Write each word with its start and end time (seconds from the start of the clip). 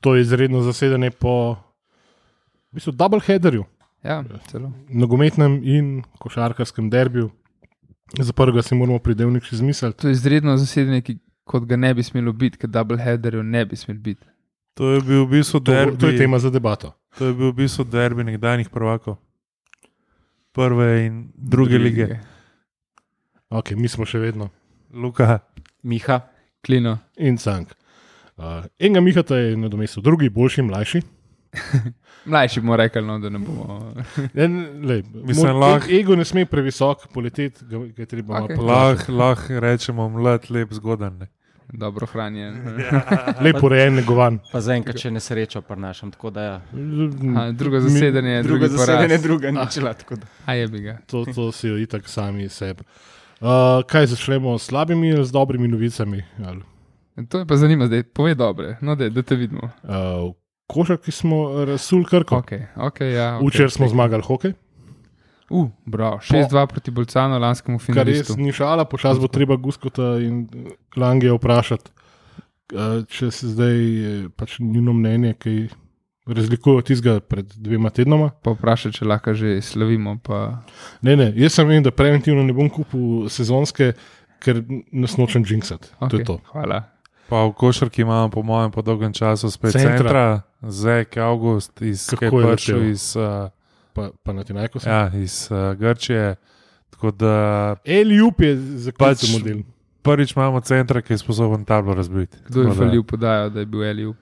to 0.00 0.14
je 0.14 0.22
izredno 0.22 0.60
zasedanje 0.60 1.10
po 1.12 1.56
v 2.66 2.72
bistvu, 2.72 2.92
double 2.92 3.20
headerju, 3.20 3.64
Ja, 4.02 4.24
celo. 4.46 4.72
nogometnem 4.88 5.60
in 5.62 5.88
košarkarskem 6.18 6.90
derbiju. 6.90 7.30
Za 8.16 8.32
prvega 8.32 8.62
si 8.62 8.74
moramo 8.74 8.98
pridevnik 8.98 9.42
še 9.42 9.54
izmisliti. 9.54 9.98
To 9.98 10.08
je 10.08 10.12
izredno 10.12 10.56
zasedanje, 10.56 11.00
ki, 11.00 11.14
kot 11.44 11.64
ga 11.64 11.76
ne 11.76 11.94
bi 11.94 12.02
smelo 12.02 12.32
biti, 12.32 12.58
ker 12.58 12.68
double 12.68 12.98
headerjev 12.98 13.42
ne 13.44 13.64
bi 13.64 13.76
smel 13.76 13.98
biti. 13.98 14.24
To 14.74 14.90
je 14.90 15.00
bil 15.00 15.24
v 15.24 15.30
bistvu 15.32 15.60
To, 15.60 15.72
derbi. 15.72 15.98
to 15.98 16.06
je 16.06 16.16
tema 16.16 16.38
za 16.38 16.50
debato. 16.50 16.94
To 17.18 17.26
je 17.26 17.34
bil 17.34 17.50
v 17.50 17.56
bistvu 17.56 17.84
derbi 17.84 18.24
nekdanjih 18.24 18.68
prvakov. 18.68 19.18
Prve 20.52 21.06
in 21.06 21.28
druge 21.34 21.78
lige. 21.78 22.18
Ok, 23.50 23.70
mi 23.72 23.86
smo 23.86 24.04
še 24.04 24.18
vedno. 24.18 24.48
Luka, 24.92 25.38
Miha, 25.82 26.20
Klino. 26.60 26.98
In 27.16 27.36
cank. 27.36 27.74
Uh, 28.40 28.64
enega 28.78 29.00
Mihata 29.04 29.36
je 29.36 29.56
nadomestil, 29.56 30.02
drugi, 30.02 30.30
boljši, 30.32 30.62
mlajši. 30.62 31.02
Mlajši 32.30 32.60
bomo 32.60 32.76
rekli, 32.76 33.02
no, 33.02 33.18
da 33.18 33.28
ne 33.28 33.38
bomo. 33.38 33.94
En, 34.44 34.56
lej, 34.86 35.02
Mislim, 35.12 35.46
moj 35.46 35.60
lahko- 35.60 35.92
Ego 36.00 36.16
ne 36.16 36.24
sme 36.24 36.46
previsok 36.46 37.08
poleteti, 37.12 37.64
ga, 37.68 37.82
ga 37.96 38.06
treba 38.06 38.40
okay. 38.40 38.56
lahko 38.56 39.12
lah 39.12 39.44
rečemo 39.50 40.08
mlad, 40.08 40.48
lep, 40.50 40.72
zgodan. 40.72 41.18
Ne. 41.18 41.28
Dobro 41.72 42.06
hranjen. 42.06 42.56
lepo 43.44 43.66
urejen, 43.66 43.94
negovan. 44.00 44.40
pa 44.52 44.60
zaenkrat 44.60 44.98
še 44.98 45.10
ne 45.10 45.20
srečo 45.20 45.62
da 46.32 46.42
ja. 46.42 46.56
A, 47.36 47.50
drugo 47.52 47.80
zasedanje, 47.80 48.42
drugo 48.42 48.66
drugi 48.66 48.76
zasedanje, 48.76 49.18
druga 49.18 49.50
ničela. 49.50 49.94
tako 49.94 50.16
da. 50.16 50.26
A 50.46 50.54
je 50.54 50.66
bi 50.68 50.80
ga. 50.80 50.98
To, 51.06 51.24
to 51.24 51.52
si 51.52 51.68
jo 51.68 51.76
itak 51.76 52.08
sami 52.08 52.48
sebi. 52.48 52.82
Uh, 53.40 53.84
kaj 53.86 54.06
začnemo 54.06 54.58
s 54.58 54.68
slabimi 54.68 55.12
ali 55.12 55.24
z 55.24 55.32
dobrimi 55.32 55.68
novicami? 55.68 56.24
Ali, 56.44 56.62
To 57.28 57.42
je 57.42 57.46
pa 57.46 57.56
zanimivo, 57.56 57.86
zdaj 57.90 58.06
povej 58.16 58.34
dobre, 58.38 58.76
no, 58.80 58.94
da, 58.96 59.10
da 59.10 59.22
te 59.22 59.36
vidimo. 59.36 59.70
Uh, 59.82 60.30
košarki 60.70 61.12
smo 61.12 61.64
razsul 61.64 62.04
krko. 62.08 62.38
Ok, 62.40 62.52
ok, 62.76 63.00
ja. 63.00 63.36
Okay. 63.38 63.48
Včeraj 63.48 63.70
smo 63.76 63.88
zmagali 63.88 64.22
hokej, 64.26 64.54
Uh, 65.50 65.66
bravo, 65.84 66.18
6-2 66.22 66.66
proti 66.66 66.90
Bolcanu, 66.90 67.38
lanskemu 67.42 67.78
kar 67.90 68.06
res 68.06 68.28
ni 68.38 68.52
šala, 68.54 68.84
počas 68.86 69.18
bo 69.18 69.26
treba 69.26 69.56
Guskota 69.58 70.12
in 70.22 70.44
Lange 70.94 71.32
vprašati, 71.34 71.90
uh, 71.90 73.00
če 73.10 73.30
se 73.34 73.50
zdaj 73.50 73.74
eh, 73.80 74.28
pač 74.30 74.60
njuno 74.62 74.94
mnenje, 74.94 75.34
ki 75.42 75.54
razlikuje 76.30 76.76
od 76.76 76.86
tistega 76.86 77.16
pred 77.18 77.50
dvema 77.58 77.90
tednoma. 77.90 78.30
Pa 78.30 78.54
vprašaj, 78.54 78.94
če 79.00 79.10
lahko 79.10 79.34
že 79.34 79.56
slavimo. 79.58 80.20
Pa... 80.22 80.62
Ne, 81.02 81.18
ne, 81.18 81.32
jaz 81.34 81.58
sem 81.58 81.66
vem, 81.66 81.82
da 81.82 81.90
preventivno 81.90 82.46
ne 82.46 82.54
bom 82.54 82.70
kupil 82.70 83.26
sezonske, 83.26 83.90
ker 84.38 84.62
nas 84.94 85.18
nočem 85.18 85.42
jinxati. 85.42 85.90
Okay. 85.98 86.06
To 86.06 86.22
Okay, 86.22 86.28
to. 86.30 86.38
hvala. 86.54 86.84
Pa 87.30 87.46
v 87.46 87.52
košarki 87.54 88.02
imamo, 88.02 88.28
po 88.28 88.42
mojem, 88.42 88.70
po 88.70 88.82
dolgem 88.82 89.12
času 89.12 89.50
spet 89.50 89.72
Centra. 89.72 89.96
centra, 89.98 90.42
Zek, 90.62 91.16
August, 91.16 91.82
iz 91.82 92.08
je 92.10 92.18
je 92.22 92.30
letel? 92.30 92.82
iz, 92.90 93.16
uh, 93.16 93.48
Pa, 93.92 94.10
pa 94.22 94.32
na 94.32 94.44
Tinajko 94.44 94.80
sem. 94.80 94.92
ja, 94.92 95.10
iz 95.14 95.48
uh, 95.50 95.74
Grčije. 95.74 96.36
Tako 96.90 97.10
da 97.10 97.34
Eliup 97.84 98.40
je 98.40 98.56
za 98.56 98.90
Pač- 98.92 99.22
pač 99.22 99.32
model. 99.32 99.62
prvič 100.02 100.34
imamo 100.36 100.60
centra, 100.60 101.00
ki 101.02 101.12
je 101.12 101.18
sposoben 101.18 101.64
tablo 101.64 101.94
razbiti. 101.94 102.36
Kdo 102.48 102.62
je 102.62 102.74
falil 102.74 103.02
podajo, 103.02 103.48
da 103.50 103.60
je 103.60 103.66
bil 103.66 103.84
Eliup? 103.84 104.16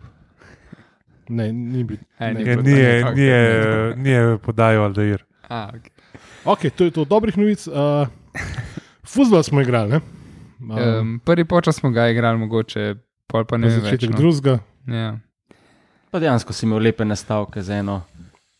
Ne, 1.29 1.53
ni 1.53 1.85
bil. 1.85 1.97
E, 2.19 2.35
ne. 2.35 2.41
ni 2.41 2.45
tako, 2.45 2.63
nije, 2.63 3.91
ok. 3.91 3.97
nije 3.97 4.39
podajal 4.39 4.85
Aldair. 4.85 5.25
A, 5.49 5.71
okay. 5.75 5.91
Ok, 6.45 6.71
to 6.77 6.85
je 6.85 6.91
to 6.91 7.05
dobrih 7.05 7.37
novic. 7.39 7.67
Uh, 7.67 8.09
Fuzbol 9.05 9.43
smo 9.43 9.61
igrali, 9.61 9.91
ne? 9.91 10.01
Uh, 10.61 11.01
um, 11.01 11.21
prvi 11.25 11.45
počas 11.45 11.77
smo 11.77 11.91
ga 11.91 12.09
igrali, 12.09 12.39
mogoče, 12.39 12.95
pol 13.27 13.45
pa 13.45 13.57
ne 13.57 13.69
več. 13.69 13.83
začetek 13.83 14.11
No. 14.11 14.17
drugega. 14.17 14.59
Ja. 14.87 15.19
Pa 16.11 16.19
dejansko 16.19 16.53
si 16.53 16.67
imel 16.67 16.79
lepe 16.83 17.05
nastavke 17.05 17.63
za 17.63 17.77
eno 17.77 18.03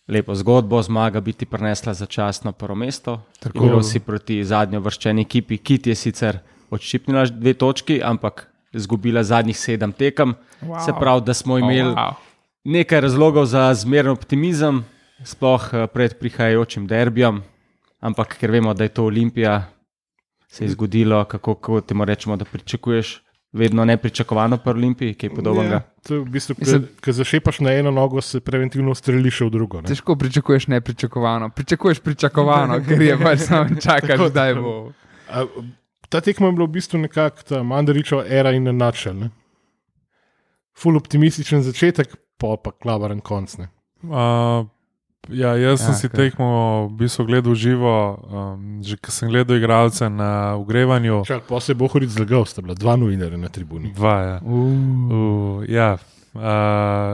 lepo 0.09 0.35
zgodbo, 0.35 0.83
zmaga 0.83 1.21
biti 1.21 1.47
prinesla 1.47 1.95
začasno 1.95 2.53
prvo 2.53 2.75
mesto. 2.75 3.21
Tako. 3.41 3.65
Igral 3.65 3.83
si 3.83 4.01
proti 4.01 4.45
zadnjo 4.45 4.81
vrščeni 4.81 5.23
ekipi, 5.23 5.59
ki 5.59 5.79
ti 5.79 5.91
je 5.91 5.95
sicer 5.97 6.39
odščipnila 6.71 7.27
dve 7.31 7.55
točki, 7.55 8.01
ampak 8.03 8.47
izgubila 8.73 9.23
zadnjih 9.25 9.59
sedem 9.59 9.93
tekem. 9.93 10.35
Wow. 10.63 10.85
Se 10.85 10.93
pravi, 10.93 11.25
da 11.25 11.35
smo 11.35 11.59
imeli 11.59 11.91
Oh, 11.91 11.97
wow. 11.97 12.15
nekaj 12.65 13.01
razlogov 13.01 13.47
za 13.47 13.75
zmeren 13.75 14.13
optimizem, 14.13 14.85
sploh 15.25 15.69
eh, 15.75 15.87
pred 15.87 16.19
prihajajočim 16.19 16.87
derbijem, 16.87 17.43
ampak 18.01 18.37
ker 18.39 18.51
vemo, 18.51 18.75
da 18.75 18.85
je 18.85 18.89
to 18.89 19.05
Olimpija, 19.05 19.67
se 20.49 20.65
je 20.65 20.69
zgodilo, 20.69 21.25
kako, 21.25 21.55
kako 21.55 21.81
ti 21.81 21.95
rečemo, 22.05 22.37
da 22.37 22.45
pričakuješ 22.45 23.23
vedno 23.53 23.85
nepričakovano 23.85 24.57
pri 24.57 24.71
Olimpiji, 24.71 25.15
kaj 25.15 25.31
podobnega. 25.35 25.75
Ja, 25.75 25.81
to 26.07 26.15
je 26.15 26.21
v 26.21 26.25
bistvu, 26.25 26.55
ko 27.05 27.13
zašepaš 27.13 27.61
na 27.65 27.73
eno 27.73 27.91
nogo, 27.91 28.21
se 28.21 28.41
preventivno 28.41 28.95
streliš 28.95 29.41
v 29.41 29.51
drugo. 29.51 29.81
Ne? 29.81 29.89
Težko 29.89 30.17
pričakuješ 30.17 30.67
nepričakovano. 30.67 31.51
Pričakuješ 31.57 32.01
pričakovano, 32.01 32.81
ker 32.89 33.03
je 33.03 33.19
pač 33.19 33.47
samo 33.49 33.81
čakaš, 33.81 34.21
kdaj 34.31 34.55
tako. 34.55 34.63
bo. 34.63 34.93
A, 35.29 35.45
ta 36.09 36.21
tekma 36.21 36.47
je 36.47 36.53
bila 36.53 36.67
v 36.67 36.77
bistvu 36.77 36.99
nekako 36.99 37.43
ta 37.49 37.63
Mandaričeva 37.63 38.25
era 38.29 38.53
in 38.53 38.69
načel. 38.77 39.29
Ful 40.79 40.97
optimističen 40.97 41.63
začetek, 41.63 42.17
pa 42.39 42.57
pa 42.63 42.73
klavaren 42.73 43.21
konc. 43.21 43.57
Ne? 43.59 43.69
Uh, 44.03 44.69
ja, 45.27 45.55
jaz 45.55 45.81
sem 45.81 45.91
Ja, 45.91 45.95
si 45.95 46.09
kar. 46.09 46.17
tekmo 46.21 46.49
v 46.87 46.97
bistvu 46.97 47.25
gledal 47.25 47.55
živo, 47.55 47.95
um, 48.23 48.79
že 48.81 48.97
ko 48.97 49.11
sem 49.11 49.29
gledal 49.29 49.57
igralce 49.57 50.07
na 50.07 50.55
ogrevanju. 50.55 51.25
Čak, 51.25 51.45
pa 51.45 51.59
se 51.59 51.73
je 51.73 51.77
Bohoric 51.77 52.09
zlagal, 52.09 52.45
sta 52.45 52.61
bila 52.61 52.73
dva 52.73 52.95
novinarja 52.95 53.37
na 53.37 53.49
tribuni. 53.49 53.93
Dva, 53.93 54.17
ja. 54.19 54.37
Uh. 54.41 54.73
Uh, 55.09 55.59
ja. 55.65 55.99
Uh, 56.31 56.43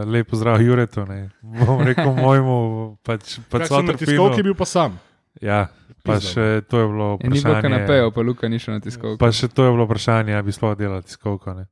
lepo 0.04 0.36
zdrav, 0.36 0.60
Juretu. 0.60 1.06
Ne. 1.06 1.30
Bom 1.40 1.80
rekel 1.80 2.12
mojemu, 2.24 2.56
pač, 3.00 3.40
pač 3.46 3.60
Kak 3.62 3.72
sem 3.72 3.86
na 3.86 3.94
tiskovki 3.94 4.42
bil 4.42 4.54
pa 4.54 4.64
sam. 4.64 4.98
Ja, 5.40 5.66
pa 6.02 6.20
še 6.20 6.62
to 6.62 6.78
je 6.78 6.86
bilo 6.86 7.08
Je 7.16 7.26
ni 7.26 7.34
bilo 7.34 7.50
vprašanje. 7.50 7.62
kanapejev, 7.64 8.06
pa 8.10 8.20
Luka 8.20 8.46
ni 8.46 8.58
šel 8.58 8.74
na 8.74 8.80
tiskovko. 8.80 9.16
Pa 9.16 9.32
še 9.32 9.48
to 9.48 9.64
je 9.64 9.70
bilo 9.70 9.84
vprašanje, 9.84 10.30
ali 10.30 10.44
bi 10.44 10.52
sploh 10.52 10.76
delal 10.76 11.02
tiskovko. 11.02 11.54
Ne. 11.54 11.64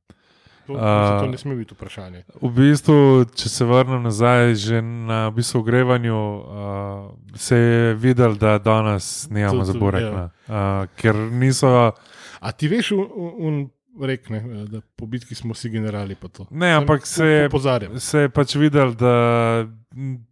To, 0.67 0.73
to 1.19 1.27
ne 1.27 1.37
sme 1.37 1.55
biti 1.55 1.75
vprašanje. 1.75 2.23
V 2.41 2.49
bistvu, 2.55 3.25
če 3.35 3.49
se 3.51 3.65
vrnem 3.67 4.03
nazaj, 4.03 4.55
že 4.55 4.81
na 4.81 5.27
v 5.27 5.41
bistvu 5.41 5.59
ogrevanju, 5.59 6.15
uh, 6.15 7.11
se 7.35 7.57
je 7.57 7.93
videl, 7.99 8.35
da 8.39 8.57
danes 8.63 9.27
nimamo 9.29 9.65
za 9.65 9.73
borek. 9.73 10.03
ja. 10.03 10.11
ne. 10.11 10.25
Uh, 10.47 10.87
ker 10.95 11.15
niso. 11.15 11.91
A 12.39 12.51
ti 12.51 12.67
veš, 12.71 12.91
un, 12.95 13.07
un 13.37 13.55
rekne, 13.99 14.39
da 14.71 14.81
po 14.95 15.05
bitki 15.05 15.35
smo 15.35 15.53
vsi 15.53 15.69
generali. 15.69 16.15
Ne, 16.49 16.71
ampak 16.73 17.05
se 17.07 17.25
je, 17.25 17.49
Pozarjam. 17.49 17.99
se 17.99 18.19
je 18.19 18.29
pač 18.29 18.55
videl, 18.55 18.93
da 18.95 19.67
m, 19.95 20.23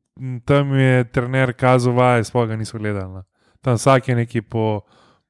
tam 0.46 0.74
je 0.76 1.04
trener 1.12 1.54
kazal 1.54 1.94
vaje, 1.94 2.24
sploh 2.24 2.48
ga 2.48 2.56
niso 2.56 2.80
gledali. 2.80 3.14
ne. 3.14 3.24
Tam 3.62 3.76
vsak 3.76 4.08
je 4.08 4.16
neki 4.16 4.42
po, 4.42 4.82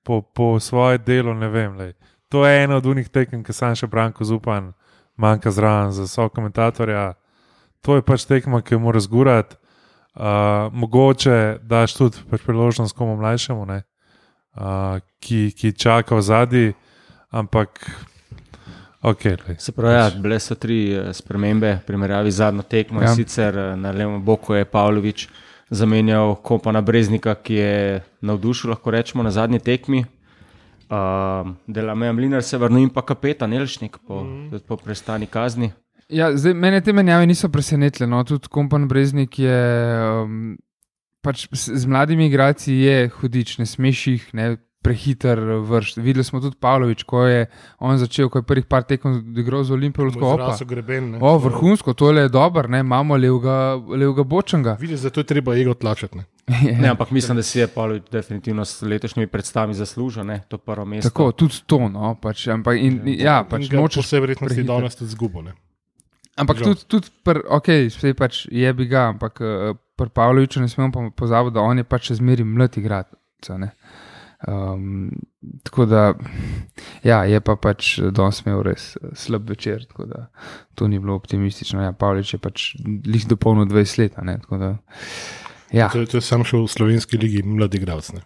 po, 0.03 0.21
po 0.21 0.59
svoje 0.59 0.97
delo, 0.97 1.33
ne 1.33 1.49
vem. 1.49 1.77
Lej. 1.77 1.93
To 2.29 2.45
je 2.45 2.63
eno 2.63 2.77
od 2.77 2.85
unih 2.85 3.09
tekem, 3.09 3.43
ki 3.43 3.53
sam 3.53 3.75
še 3.75 3.87
Branko 3.87 4.23
Zupan 4.23 4.71
manjka 5.21 5.51
zraven 5.51 5.91
za 5.91 6.07
so 6.07 6.29
komentatorja. 6.29 7.13
To 7.81 7.95
je 7.97 8.05
pač 8.05 8.25
tekma, 8.29 8.61
ki 8.61 8.75
jo 8.75 8.79
mora 8.79 8.99
zgurati. 8.99 9.55
Uh, 10.11 10.67
mogoče 10.75 11.61
daš 11.63 11.93
tudi 11.95 12.17
pač 12.29 12.41
priložnost 12.43 12.95
komu 12.97 13.15
mlajšemu, 13.15 13.65
ne, 13.65 13.77
uh, 14.59 14.99
ki, 15.23 15.53
ki 15.55 15.71
čaka 15.71 16.17
v 16.17 16.25
zadnji, 16.27 16.73
ampak 17.31 17.79
ok. 19.01 19.23
Lej. 19.47 19.55
Se 19.59 19.71
pravi, 19.71 19.95
ja, 19.95 20.09
bile 20.19 20.39
so 20.39 20.55
tri 20.59 20.81
eh, 20.91 21.13
spremembe, 21.13 21.77
primerjavi 21.87 22.31
zadnjo 22.31 22.67
tekmo. 22.67 23.01
Ja. 23.01 23.07
Ja. 23.07 23.15
Sicer 23.15 23.57
eh, 23.57 23.75
na 23.79 23.91
levem 23.91 24.19
boku 24.23 24.53
je 24.53 24.65
Pavlović 24.65 25.27
zamenjal 25.69 26.35
kompana 26.43 26.81
Breznika, 26.81 27.35
ki 27.35 27.55
je 27.55 28.03
navdušil, 28.21 28.69
lahko 28.69 28.91
rečemo, 28.91 29.23
na 29.23 29.31
zadnji 29.31 29.59
tekmi. 29.59 30.05
Uh, 30.91 31.53
Delameja 31.67 32.11
Mlinar 32.13 32.43
se 32.43 32.57
vrnil 32.57 32.83
in 32.83 32.89
pa 32.89 33.01
kapetan 33.01 33.53
Elšnik 33.53 33.97
po, 34.07 34.23
mm. 34.23 34.59
po 34.67 34.75
prestani 34.77 35.27
kazni. 35.27 35.71
Ja, 36.11 36.27
zdaj, 36.35 36.53
mene 36.53 36.81
te 36.81 36.91
menjave 36.91 37.23
niso 37.25 37.47
presenetile. 37.49 38.07
No. 38.07 38.19
Tudi 38.23 38.51
kompan 38.51 38.87
Breznik 38.87 39.39
je. 39.39 39.61
Um, 40.23 40.57
pač 41.23 41.45
s- 41.53 41.71
z 41.71 41.85
mladimi 41.85 42.25
igralci 42.27 42.73
je 42.73 43.07
hudič, 43.09 43.57
ne 43.57 43.65
smeš 43.65 44.07
jih 44.07 44.25
ne, 44.33 44.57
prehiter 44.81 45.39
vršiti. 45.61 46.01
Videli 46.01 46.23
smo 46.23 46.41
tudi 46.41 46.57
Pavlović, 46.59 47.03
ko 47.03 47.23
je 47.23 47.45
on 47.79 47.97
začel, 47.97 48.29
ko 48.29 48.41
je 48.41 48.43
prvih 48.43 48.65
par 48.65 48.83
tekem 48.83 49.35
igral 49.37 49.63
z 49.63 49.71
Olimpijo, 49.71 50.09
tako 50.09 50.33
opa. 50.33 50.57
Greben. 50.65 51.11
Ne? 51.11 51.19
O, 51.21 51.37
vrhunsko, 51.37 51.93
tole 51.93 52.21
je 52.21 52.29
dobro, 52.29 52.67
ne, 52.67 52.79
imamo 52.79 53.15
levega, 53.15 53.77
levega 53.87 54.23
bočanga. 54.23 54.75
Vidiš, 54.81 54.99
zato 54.99 55.19
je 55.19 55.23
treba 55.25 55.55
ego 55.55 55.73
tlačati. 55.73 56.17
Ne? 56.17 56.25
Ne, 56.81 56.89
ampak 56.89 57.11
mislim, 57.11 57.37
da 57.37 57.43
si 57.43 57.59
je 57.59 57.67
Pavlović 57.67 58.03
definitivno 58.11 58.65
s 58.65 58.81
letošnjimi 58.81 59.27
predstavami 59.27 59.73
zaslužil 59.73 60.25
ne, 60.25 60.41
to 60.47 60.57
prvo 60.57 60.85
mesto. 60.85 61.09
Tako, 61.09 61.31
tudi 61.31 61.61
to, 61.65 61.89
no, 61.89 62.15
pač, 62.21 62.47
ampak, 62.47 62.77
in, 62.77 63.01
in, 63.05 63.19
ja, 63.19 63.41
pač 63.49 63.69
In 63.69 63.79
nočeš 63.79 64.01
Po 64.01 64.07
vsej 64.07 64.23
verjetnosti 64.25 64.63
danes 64.63 64.95
tudi 64.95 65.11
zgubo. 65.11 65.41
Ne? 65.41 65.55
Ampak 66.35 66.57
Žal. 66.57 66.65
tudi, 66.65 66.85
tudi 66.87 67.11
pr, 67.23 67.43
ok, 67.47 67.67
vse 67.91 68.13
pač 68.17 68.45
je 68.51 68.73
bi 68.73 68.87
ga, 68.87 69.09
ampak 69.13 69.41
uh, 69.43 69.75
pri 69.99 70.09
Pavloviču 70.09 70.61
ne 70.61 70.69
smemo 70.69 70.91
pa 70.91 71.09
pozabiti, 71.15 71.55
da 71.55 71.65
on 71.65 71.77
je 71.77 71.87
pač 71.87 72.11
še 72.11 72.21
zmeri 72.21 72.47
mlad 72.47 72.77
igralec. 72.79 73.17
ne. 73.57 73.75
Um, 74.47 75.11
tako 75.63 75.85
da, 75.85 76.13
ja, 77.03 77.19
je 77.29 77.41
pa 77.45 77.55
pač 77.61 77.99
danes 78.09 78.41
imel 78.41 78.63
res 78.65 78.95
eh, 78.97 79.11
slab 79.13 79.49
večer, 79.49 79.85
tako 79.85 80.07
da 80.09 80.23
to 80.75 80.87
ni 80.89 80.99
bilo 80.99 81.13
optimistično. 81.15 81.83
Ja, 81.83 81.93
Pavlič 81.93 82.33
je 82.33 82.39
pač 82.41 82.71
lih 83.05 83.27
dopolnil 83.29 83.69
20 83.69 83.99
let. 84.01 84.17
a 84.17 84.25
Ne, 84.25 84.39
tako 84.41 84.57
da, 84.57 84.71
ja, 85.71 85.89
To, 85.89 85.99
je- 85.99 86.07
to 86.07 86.17
je 86.17 86.21
sam 86.21 86.43
šel 86.43 86.63
v 86.63 86.67
slovenski 86.69 87.17
ligi, 87.17 87.43
mladi 87.43 87.77
igralec. 87.77 88.11
ne. 88.11 88.21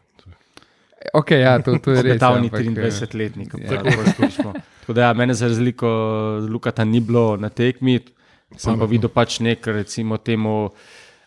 okay, 1.14 1.40
ja, 1.40 1.60
to, 1.60 1.78
to 1.78 1.92
je 1.92 2.02
res. 2.06 2.16
Eh, 2.16 2.20
23-letnik. 2.20 3.54
ja. 3.56 3.70
Tako 3.72 3.90
razkošno. 4.02 4.54
Tako 4.80 4.94
da, 4.94 5.02
ja, 5.02 5.14
mene 5.14 5.34
za 5.34 5.48
razliko 5.48 5.88
od 6.38 6.50
Lukata 6.50 6.84
ni 6.84 7.00
bilo 7.00 7.38
na 7.38 7.50
tekmi, 7.50 8.00
sem 8.56 8.76
pa 8.76 8.86
videl 8.86 9.10
pač 9.10 9.40
nek, 9.40 9.62
recimo, 9.68 10.18
temu 10.18 10.70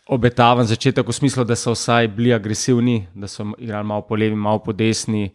obetaven 0.09 0.65
začetek, 0.65 1.05
v 1.05 1.13
smislu, 1.13 1.45
da 1.45 1.55
so 1.55 1.73
vsaj 1.73 2.09
bili 2.09 2.33
agresivni, 2.33 3.09
da 3.15 3.27
so 3.27 3.45
igrali 3.57 3.85
malo 3.85 4.03
po 4.03 4.17
levi, 4.17 4.35
malo 4.35 4.59
po 4.59 4.73
desni, 4.73 5.29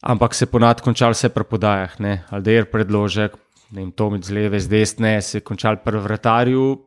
ampak 0.00 0.32
se 0.32 0.46
ponad 0.46 0.80
končal 0.80 1.10
vse 1.10 1.28
pri 1.28 1.44
podajah. 1.44 2.00
ne. 2.00 2.24
Aldeir 2.30 2.64
predložek, 2.64 3.34
ne 3.70 3.82
vem, 3.82 3.92
Tomic 3.92 4.24
z 4.24 4.30
leve, 4.32 4.60
z 4.60 4.68
desne, 4.68 5.20
se 5.20 5.38
je 5.38 5.42
končal 5.42 5.76
pri 5.76 5.98
vratarju. 5.98 6.78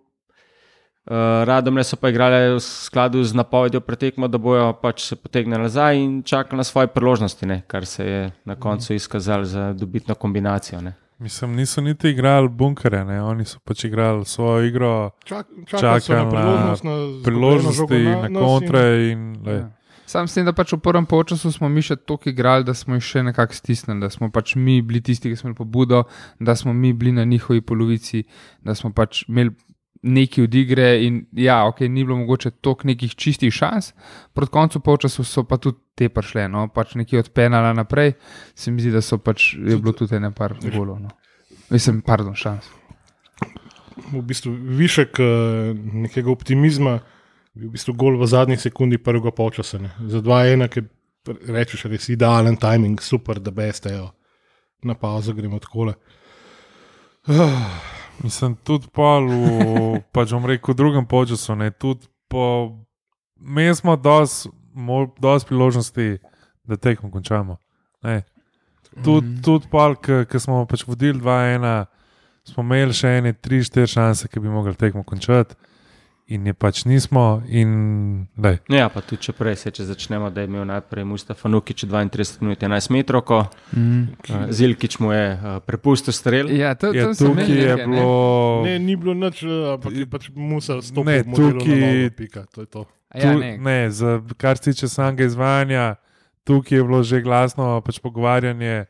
Uh, 1.06 1.44
Radomlje 1.44 1.84
so 1.84 1.98
pa 2.00 2.10
igrali 2.10 2.56
v 2.56 2.60
skladu 2.64 3.24
z 3.24 3.36
napovedjo 3.36 3.82
pretekmo, 3.84 4.28
da 4.28 4.38
bojo 4.38 4.70
pač 4.74 5.04
se 5.04 5.16
potegnili 5.16 5.62
nazaj 5.62 5.98
in 6.00 6.24
čakali 6.24 6.58
na 6.58 6.64
svoje 6.64 6.88
priložnosti, 6.88 7.46
ne, 7.46 7.62
kar 7.68 7.86
se 7.86 8.06
je 8.06 8.32
na 8.46 8.56
koncu 8.56 8.94
izkazalo 8.94 9.46
za 9.46 9.74
dobitno 9.74 10.16
kombinacijo. 10.16 10.82
Ne. 10.82 10.94
Mislim, 11.20 11.56
niso 11.56 11.82
niti 11.82 12.10
igrali 12.10 12.50
bunkere, 12.50 13.04
ne? 13.06 13.22
oni 13.24 13.46
so 13.46 13.60
pač 13.60 13.84
igrali 13.84 14.26
svojo 14.26 14.64
igro, 14.66 15.10
Čak, 15.24 15.48
čakali 15.68 16.20
na 16.20 16.24
na 16.24 16.30
priložnost, 16.30 16.84
na 16.84 17.24
priložnosti, 17.24 18.04
na, 18.04 18.22
na 18.22 18.28
in- 18.28 18.36
kontre. 18.36 19.12
In, 19.12 19.38
lej. 19.46 19.58
Ja. 19.58 19.70
Sam 20.06 20.28
s 20.28 20.34
tem, 20.34 20.46
da 20.46 20.54
pač 20.54 20.74
v 20.74 20.80
prvem 20.84 21.06
polčasu 21.06 21.52
smo 21.52 21.70
mi 21.70 21.82
še 21.82 21.96
toliko 21.96 22.30
igrali, 22.30 22.64
da 22.64 22.74
smo 22.74 22.96
jih 22.96 23.04
še 23.04 23.24
nekako 23.24 23.56
stisnili, 23.56 24.00
da 24.04 24.10
smo 24.10 24.28
pač 24.32 24.56
mi 24.56 24.82
bili 24.82 25.02
tisti, 25.02 25.32
ki 25.32 25.36
smo 25.36 25.48
imeli 25.50 25.58
pobudo, 25.58 26.04
da 26.40 26.56
smo 26.56 26.74
mi 26.74 26.94
bili 26.94 27.12
na 27.12 27.24
njihovi 27.24 27.62
polovici, 27.62 28.24
da 28.64 28.76
smo 28.76 28.92
pač 28.94 29.24
imeli 29.28 29.56
nekaj 30.04 30.44
od 30.44 30.56
igre. 30.56 30.88
In 31.06 31.26
ja, 31.32 31.64
ok, 31.68 31.80
ni 31.88 32.04
bilo 32.04 32.18
mogoče 32.18 32.52
toliko 32.52 32.88
nekih 32.88 33.16
čistih 33.16 33.54
šans, 33.54 33.94
proti 34.34 34.52
koncu 34.52 34.80
polčasu 34.80 35.24
so 35.24 35.44
pa 35.48 35.58
tudi 35.58 35.80
te 35.96 36.10
prišle, 36.10 36.48
no, 36.50 36.68
pač 36.74 36.96
nekje 37.00 37.20
od 37.20 37.30
penala 37.34 37.74
naprej, 37.74 38.14
se 38.56 38.72
mi 38.72 38.82
zdi, 38.82 38.92
da 38.92 39.02
so 39.02 39.18
pač 39.18 39.54
je 39.54 39.78
bilo 39.78 39.94
tudi 39.94 40.16
ene 40.18 40.32
par 40.34 40.56
golov. 40.64 41.00
No. 41.02 41.14
Mislim, 41.70 42.02
pardon, 42.02 42.36
šans. 42.36 42.70
v 44.12 44.22
bistvu 44.26 44.52
višek 44.78 45.20
eh, 45.20 45.74
nekega 46.06 46.32
optimizma, 46.32 47.00
je 47.54 47.68
v 47.68 47.72
bistvu 47.76 47.94
gol 47.94 48.18
v 48.18 48.28
zadnji 48.28 48.58
sekundi 48.58 48.98
prvega 48.98 49.32
polčasa. 49.32 49.78
ne. 49.80 49.94
Za 50.10 50.22
2-1, 50.22 50.68
ki 50.68 50.86
rečeš, 51.54 51.86
res 51.86 52.10
idealen 52.10 52.58
timing, 52.58 53.02
super, 53.02 53.40
da 53.40 53.52
bestejo. 53.52 54.12
Na 54.84 54.98
pauzo 55.00 55.34
gremo 55.34 55.60
tako. 55.60 55.94
Mislim, 58.22 58.56
tudi 58.64 58.88
pol 58.94 59.28
v, 59.28 60.02
pač 60.14 60.32
bom 60.32 60.46
rekel, 60.46 60.74
v 60.74 60.78
drugem 60.78 61.08
času, 61.08 61.56
ne, 61.56 61.72
tudi 61.72 62.06
po, 62.30 62.76
mi 63.40 63.66
smo 63.76 63.96
dosti 63.96 64.50
dos 65.20 65.44
priložnosti, 65.44 66.20
da 66.64 66.78
tekmo 66.78 67.12
končamo. 67.12 67.58
Ne. 68.04 68.24
Tudi, 69.04 69.28
Mhm. 69.28 69.42
tudi 69.42 69.68
pol, 69.68 69.96
ki 69.98 70.40
smo 70.40 70.66
pač 70.66 70.86
vodili 70.88 71.20
2-1, 71.20 71.86
smo 72.46 72.64
imeli 72.64 72.94
še 72.94 73.08
ene 73.18 73.34
3-4 73.34 73.88
šanse, 73.88 74.28
ki 74.28 74.40
bi 74.40 74.50
mogli 74.50 74.76
tekmo 74.76 75.04
končati. 75.04 75.56
In 76.26 76.46
je 76.46 76.54
pač 76.54 76.86
nismo, 76.86 77.44
in 77.46 77.72
daj. 78.34 78.62
No 78.66 78.76
Ja, 78.76 78.88
pa 78.88 79.02
tudi 79.02 79.22
če 79.22 79.34
prej, 79.34 79.58
se, 79.58 79.70
če 79.70 79.84
začnemo, 79.86 80.30
da 80.30 80.40
je 80.40 80.48
imel 80.48 80.64
najprej 80.66 81.04
Mustafa 81.04 81.50
Nukič 81.50 81.84
32 81.84 82.40
minut 82.40 82.60
11 82.60 82.90
metrov, 82.90 83.28
Mm. 83.70 84.16
Zilkič 84.50 85.00
mu 85.00 85.12
je 85.12 85.26
uh, 85.34 85.60
prepustil 85.60 86.12
strel. 86.12 86.48
Ja, 86.50 86.72
to, 86.74 86.90
Ja, 86.90 87.06
to 87.06 87.14
sem 87.14 87.28
tukaj 87.28 87.50
je 87.50 87.76
ne. 87.76 87.86
bilo. 87.86 88.64
Ne, 88.64 88.80
ni 88.80 88.96
bilo 88.96 89.14
nič, 89.14 89.42
eh, 89.42 89.52
ampak 89.74 89.92
je 89.94 90.06
pač 90.06 90.24
musel 90.32 90.78
Ne, 90.78 90.82
stopiti 90.82 91.28
v 91.28 91.36
tukaj- 91.36 92.10
pika. 92.14 92.42
To 92.48 92.62
je 92.62 92.68
to. 92.68 92.82
A 93.10 93.16
Ja, 93.16 93.22
Tu, 93.26 93.40
ne. 93.40 93.52
ne, 93.60 93.92
za, 93.92 94.10
kar 94.34 94.56
se 94.56 94.64
tiče 94.66 94.88
samega 94.88 95.24
izvajanja, 95.24 95.96
tukaj 96.44 96.72
je 96.74 96.84
bilo 96.84 97.04
že 97.04 97.20
glasno 97.20 97.82
pač 97.82 98.00
pogovarjanje 98.00 98.86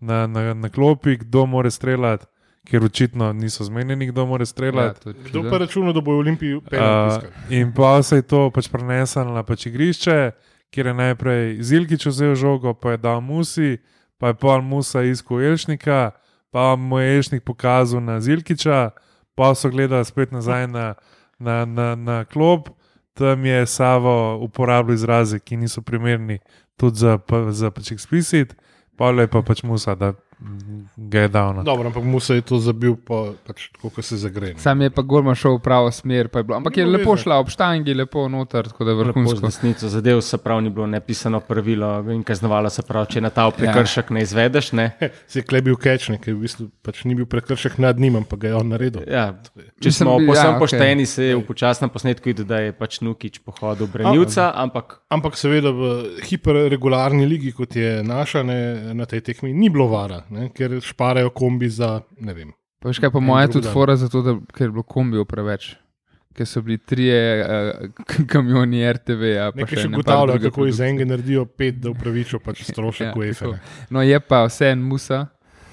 na, 0.00 0.26
na, 0.26 0.54
na 0.54 0.68
klopi, 0.68 1.16
kdo 1.18 1.44
more 1.44 1.68
streljati, 1.68 2.24
ker 2.70 2.84
očitno 2.84 3.32
niso 3.32 3.64
zmenjeni, 3.64 4.06
kdo 4.06 4.26
more 4.26 4.42
Ja, 4.42 4.46
streljati. 4.46 5.00
to 5.00 5.08
je 5.08 5.14
Kdo 5.24 5.42
pa 5.50 5.58
računa, 5.58 5.92
da 5.92 6.00
bo 6.00 6.12
v 6.12 6.18
Olimpiji 6.18 6.60
penal 6.70 7.16
Uh, 7.16 7.22
in 7.48 7.72
pa 7.72 8.02
se 8.02 8.16
je 8.16 8.22
to 8.22 8.50
pač 8.50 8.68
preneslo 8.68 9.24
na 9.24 9.42
pač 9.42 9.66
igrišče, 9.66 10.30
kjer 10.70 10.86
je 10.86 10.94
najprej 10.94 11.62
Zilkič 11.62 12.06
vzel 12.06 12.34
žogo, 12.34 12.74
pa 12.74 12.90
je 12.90 12.96
dal 12.96 13.20
Musi, 13.20 13.78
pa 14.18 14.28
je 14.28 14.34
pol 14.34 14.62
Musa 14.62 15.02
iskal 15.02 15.40
Elšnika, 15.40 16.10
pa 16.50 16.76
mu 16.76 16.98
je 16.98 17.16
Elšnik 17.16 17.44
pokazal 17.44 18.00
na 18.00 18.20
Zilkiča, 18.20 18.90
pa 19.34 19.54
so 19.54 19.70
gledali 19.70 20.04
spet 20.04 20.32
nazaj 20.32 20.66
na, 20.68 20.94
na, 21.38 21.64
na, 21.64 21.94
na 21.94 22.24
klop. 22.24 22.68
Tam 23.14 23.44
je 23.44 23.66
Savo 23.66 24.38
uporabljal 24.44 24.94
izraze, 24.94 25.38
ki 25.40 25.56
niso 25.56 25.82
primerni 25.82 26.38
tudi 26.76 26.98
za, 26.98 27.18
za 27.50 27.70
pač 27.70 27.92
eksplicit, 27.92 28.54
pa 28.96 29.10
je 29.10 29.26
pa 29.26 29.42
pač 29.42 29.62
Musa, 29.62 29.94
da 29.94 30.12
ga 30.96 31.20
je 31.20 31.28
dal. 31.28 31.54
No. 31.54 31.62
Dobro, 31.62 31.86
ampak 31.86 32.04
Musa 32.04 32.34
je 32.34 32.42
to 32.42 32.58
zabil, 32.58 32.94
pa, 32.96 33.14
pač, 33.42 33.68
tako 33.70 33.90
kot 33.90 34.04
se 34.04 34.16
zagre. 34.16 34.54
Sam 34.56 34.80
je 34.80 34.90
pa 34.90 35.02
Gorma 35.02 35.34
šel 35.34 35.56
v 35.56 35.60
pravo 35.60 35.90
smer, 35.90 36.28
pa 36.28 36.38
je 36.38 36.44
bilo. 36.44 36.56
Ampak 36.56 36.76
je 36.76 36.84
Bilo 36.84 36.96
lepo 36.96 37.12
veze. 37.12 37.22
šla 37.22 37.38
ob 37.38 37.48
štangi, 37.48 37.94
lepo 37.94 38.28
noter, 38.28 38.68
tako 38.68 38.84
da 38.84 38.90
je 38.90 38.96
Lepo 38.96 39.04
z 39.04 39.14
vrhunsko. 39.14 39.46
desnico 39.46 39.88
zadev, 39.88 40.20
se 40.20 40.38
pravi, 40.38 40.62
ni 40.62 40.70
bilo 40.70 40.86
nepisano 40.86 41.40
pravilo 41.40 41.90
in 42.08 42.22
kaznovalo 42.22 42.70
se 42.70 42.82
pravi, 42.82 43.06
če 43.08 43.20
na 43.20 43.30
ta 43.30 43.50
prekršek 43.50 44.10
ne 44.10 44.22
izvedeš. 44.22 44.72
Ne. 44.72 44.86
Se 45.26 45.38
je 45.38 45.44
klebil 45.44 45.76
kečne, 45.76 46.18
ker 46.18 46.34
v 46.34 46.40
bistvu 46.40 46.70
pač 46.82 47.04
ni 47.04 47.14
bil 47.14 47.26
prekršek 47.26 47.78
nad 47.78 47.98
njim, 47.98 48.16
ampak 48.16 48.38
ga 48.38 48.48
je 48.48 48.54
on 48.54 48.68
naredil. 48.68 49.02
Ja, 49.06 49.32
če 49.78 49.88
Mislim, 49.88 49.92
smo 49.92 50.14
ja, 50.14 50.26
posebno 50.26 50.50
okej. 50.50 50.60
pošteni, 50.60 51.06
se 51.06 51.24
je 51.24 51.36
v 51.36 51.42
počasnem 51.42 51.90
posnetku 51.90 52.24
videl, 52.24 52.44
da 52.44 52.58
je 52.60 52.72
pač 52.72 53.00
Nukič 53.00 53.38
pohodil 53.40 53.86
branilca, 53.86 54.52
ampak 54.54 55.00
Ampak 55.08 55.36
seveda 55.36 55.70
v 55.72 55.82
hiperregularni 56.22 57.26
ligi, 57.26 57.52
kot 57.52 57.76
je 57.76 58.02
naša, 58.04 58.42
ne, 58.42 58.58
na 58.94 59.06
tej 59.06 59.20
tekmi 59.22 59.52
ni 59.52 59.68
bilo 59.68 59.88
vara, 59.88 60.22
ne, 60.30 60.48
ker 60.54 60.78
šparajo 60.80 61.30
kombi 61.30 61.68
za 61.68 62.00
ne 62.20 62.34
vem. 62.34 62.52
Pa 62.78 62.88
veš 62.92 63.00
kaj, 63.02 63.10
po 63.10 63.20
mojem, 63.20 63.48
drug 63.48 63.58
tudi 63.58 63.66
dan. 63.66 63.74
fora 63.74 63.96
zato, 63.96 64.22
da, 64.22 64.34
ker 64.54 64.68
je 64.68 64.72
bilo 64.76 64.82
kombijo 64.82 65.24
preveč. 65.24 65.72
Ker 66.38 66.46
so 66.46 66.62
bili 66.62 66.78
trije 66.78 67.18
uh, 67.42 68.26
kamioni 68.32 68.84
RTV. 68.92 69.22
-ja, 69.34 69.48
Nekaj 69.56 69.82
še 69.82 69.88
ugotavlja, 69.88 70.36
kako 70.38 70.46
iz 70.46 70.52
produkcije. 70.54 70.88
enega 70.88 71.04
naredijo 71.04 71.44
pet, 71.44 71.80
da 71.82 71.90
upravičijo 71.90 72.38
pač 72.44 72.62
strošek 72.70 73.06
Ja, 73.06 73.14
UEFA. 73.16 73.58
No, 73.90 74.02
je 74.02 74.20
pa 74.20 74.44
vse 74.46 74.70
en 74.70 74.82
Musa, 74.86 75.26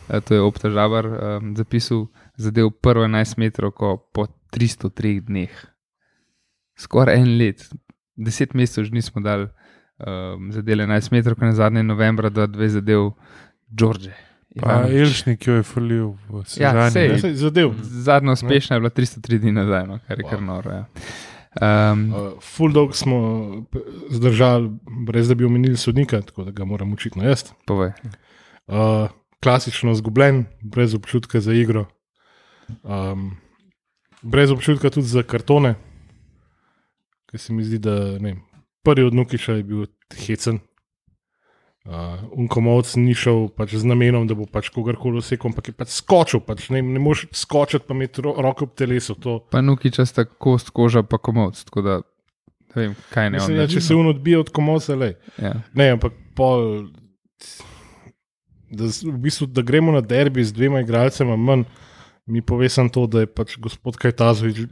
eh, 0.09 0.21
to 0.21 0.33
je 0.33 0.41
obtažavar, 0.41 1.05
um, 1.05 1.55
zapisal 1.55 2.07
zadev 2.37 2.71
prvo 2.81 3.05
11 3.05 3.37
metrov 3.37 3.71
po 4.13 4.27
303 4.51 5.21
dneh. 5.21 5.51
Skoraj 6.77 7.15
en 7.15 7.37
let, 7.37 7.61
deset 8.15 8.53
mesecev 8.53 8.83
že 8.83 8.91
nismo 8.91 9.21
dali 9.21 9.47
um, 9.99 10.51
zadel 10.51 10.79
11 10.79 11.11
metrov, 11.11 11.35
ko 11.35 11.45
je 11.45 11.51
na 11.53 11.55
zadnji 11.55 11.83
novembra, 11.83 12.29
da 12.29 12.47
dve 12.47 12.69
zadev 12.69 13.11
Đorđe. 13.67 14.13
Pa. 14.55 14.85
Elšnik 14.89 15.47
jo 15.47 15.53
je 15.53 15.63
falil 15.63 16.13
v 16.29 16.43
Ja, 16.57 16.89
sej. 16.89 17.09
Ja, 17.11 17.33
Zadev. 17.33 17.73
Zadnja 17.81 18.31
uspešna 18.31 18.75
je 18.75 18.79
bila 18.79 18.89
303 18.89 19.37
dni 19.37 19.51
nazaj, 19.51 19.87
no, 19.87 19.99
kar 20.07 20.19
je 20.19 20.23
kar 20.23 20.39
Wow. 20.39 20.45
noro. 20.45 20.71
Ja. 20.71 20.85
Um, 21.91 22.11
Uh, 22.11 22.17
full 22.41 22.71
dog 22.71 22.95
smo 22.95 23.17
zdržali, 24.09 24.69
brez 25.05 25.27
da 25.27 25.35
bi 25.35 25.45
omenili 25.45 25.77
sodnika, 25.77 26.21
tako 26.21 26.43
da 26.43 26.51
ga 26.51 26.65
moram 26.65 26.93
očitno 26.93 27.23
jaz. 27.23 27.43
povej. 27.65 27.91
Uh, 28.67 29.07
klasično 29.39 29.93
zgubljen, 29.93 30.45
brez 30.61 30.93
občutka 30.93 31.39
za 31.39 31.53
igro, 31.53 31.85
um, 32.83 33.37
brez 34.21 34.51
občutka 34.51 34.89
tudi 34.89 35.07
za 35.07 35.23
kartone, 35.23 35.75
ker 37.25 37.39
se 37.39 37.53
mi 37.53 37.63
zdi, 37.63 37.77
da 37.77 37.95
ne, 37.95 38.19
vem, 38.21 38.41
prvi 38.83 39.03
od 39.03 39.13
Nukiša 39.13 39.53
je 39.53 39.63
bil 39.63 39.85
hecen. 40.17 40.59
Uh, 41.85 42.17
Unkomovc 42.33 42.95
ni 42.97 43.13
šel 43.13 43.43
pač 43.53 43.75
z 43.77 43.85
namenom, 43.85 44.23
da 44.25 44.33
bo 44.33 44.47
pač 44.49 44.71
kogarkoli 44.73 45.21
vsekel, 45.21 45.51
ampak 45.51 45.69
je 45.69 45.73
pač 45.77 45.91
skočil. 45.93 46.41
Pač, 46.41 46.71
ne, 46.73 46.81
ne 46.81 46.97
moreš 46.97 47.27
skočiti, 47.37 47.85
pa 47.85 47.93
imeti 47.93 48.23
ro 48.25 48.33
roko 48.41 48.65
ob 48.65 48.73
telesu. 48.73 49.13
To, 49.21 49.37
Pa 49.53 49.61
nuki 49.61 49.91
časta 49.93 50.25
kost, 50.25 50.73
koža, 50.73 51.03
pa 51.05 51.21
komovc. 51.21 51.61
Tako 51.69 51.85
da 51.85 51.99
ne 52.73 52.81
vem, 52.81 52.95
kaj 53.13 53.29
ne 53.29 53.37
mislim, 53.37 53.53
on. 53.53 53.61
ja, 53.61 53.67
če 53.69 53.83
se 53.85 53.95
un 53.95 54.09
odbije 54.09 54.41
od 54.41 54.49
komovca, 54.49 54.97
le. 54.97 55.11
Ja. 55.37 55.53
Ne, 55.77 55.91
ampak 55.93 56.17
pol. 56.33 56.87
Da, 58.73 58.89
v 58.89 59.17
bistvu, 59.21 59.45
da 59.53 59.61
gremo 59.61 59.93
na 59.93 60.01
derbi 60.01 60.43
z 60.43 60.57
dvema 60.57 60.81
igralcema 60.81 61.37
manj, 61.37 61.67
mi 62.25 62.41
pove 62.41 62.65
samo 62.69 62.89
to, 62.89 63.05
da 63.05 63.23
je 63.23 63.29
pač 63.29 63.59
gospod 63.61 64.01
Kajtazovič 64.01 64.65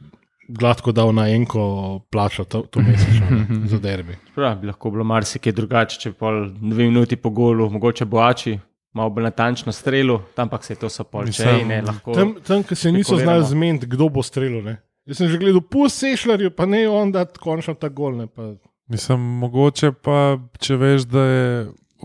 gladko 0.48 0.92
dal 0.92 1.14
na 1.16 1.28
enko 1.30 1.64
plačo 2.12 2.44
to, 2.44 2.62
to 2.62 2.82
mesečno 2.82 3.28
ne, 3.30 3.68
za 3.68 3.80
derbi. 3.80 4.18
prav, 4.36 4.58
bi 4.60 4.68
lahko 4.68 4.92
bilo 4.92 5.04
marsikaj 5.04 5.52
drugače, 5.52 6.00
če 6.00 6.12
pol 6.12 6.50
dve 6.52 6.84
minuti 6.90 7.16
po 7.16 7.30
golu, 7.30 7.70
mogoče 7.70 8.06
boači. 8.06 8.60
Malo 8.94 9.10
bolj 9.10 9.24
natančno 9.24 9.72
strelu, 9.72 10.20
tam 10.36 10.50
pa 10.50 10.60
se 10.62 10.74
je 10.74 10.78
to 10.78 10.90
so 10.90 11.04
pol 11.04 11.26
Mislim, 11.26 11.48
čej, 11.50 11.64
ne 11.66 11.82
lahko. 11.82 12.14
Tam, 12.14 12.36
tam 12.46 12.64
ki 12.64 12.76
se 12.76 12.92
niso 12.92 13.18
znali 13.18 13.46
zmeniti, 13.46 13.88
kdo 13.90 14.10
bo 14.10 14.22
streljal. 14.24 14.62
Ne. 14.64 14.76
Jaz 15.06 15.18
sem 15.18 15.28
že 15.28 15.40
gledal, 15.42 15.62
pust 15.62 15.98
sešljarju, 15.98 16.52
pa 16.54 16.66
ne 16.66 16.84
on 16.90 17.12
da 17.12 17.26
končno 17.26 17.74
ta 17.74 17.90
gol. 17.90 18.14
Ne, 18.16 18.28
pa, 18.28 18.52
Mislim, 18.88 19.20
mogoče 19.42 19.92
pa, 19.92 20.38
če 20.60 20.76
veš, 20.78 21.08
da 21.10 21.24
je 21.26 21.48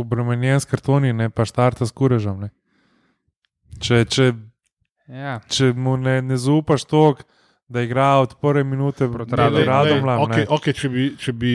obremenjen 0.01 0.61
s 0.61 0.65
kartoni, 0.65 1.13
ne 1.13 1.29
pa 1.31 1.45
štarta 1.45 1.85
s 1.87 1.93
kurežem. 1.93 2.41
Ne. 2.47 2.51
Če, 3.81 4.05
če, 4.05 4.33
Ja. 5.09 5.39
če 5.49 5.73
mu 5.73 5.97
ne, 5.97 6.19
ne 6.23 6.37
zaupaš 6.37 6.85
toliko, 6.85 7.25
da 7.69 7.83
igra 7.83 8.17
od 8.17 8.35
prve 8.37 8.65
minute 8.65 9.07
proti 9.07 9.33
Radom- 9.33 9.65
Radomljam. 9.65 10.19
okay, 10.21 10.47
okay, 10.49 10.73
če, 10.73 10.89
bi, 10.89 11.17
če 11.17 11.33
bi 11.35 11.53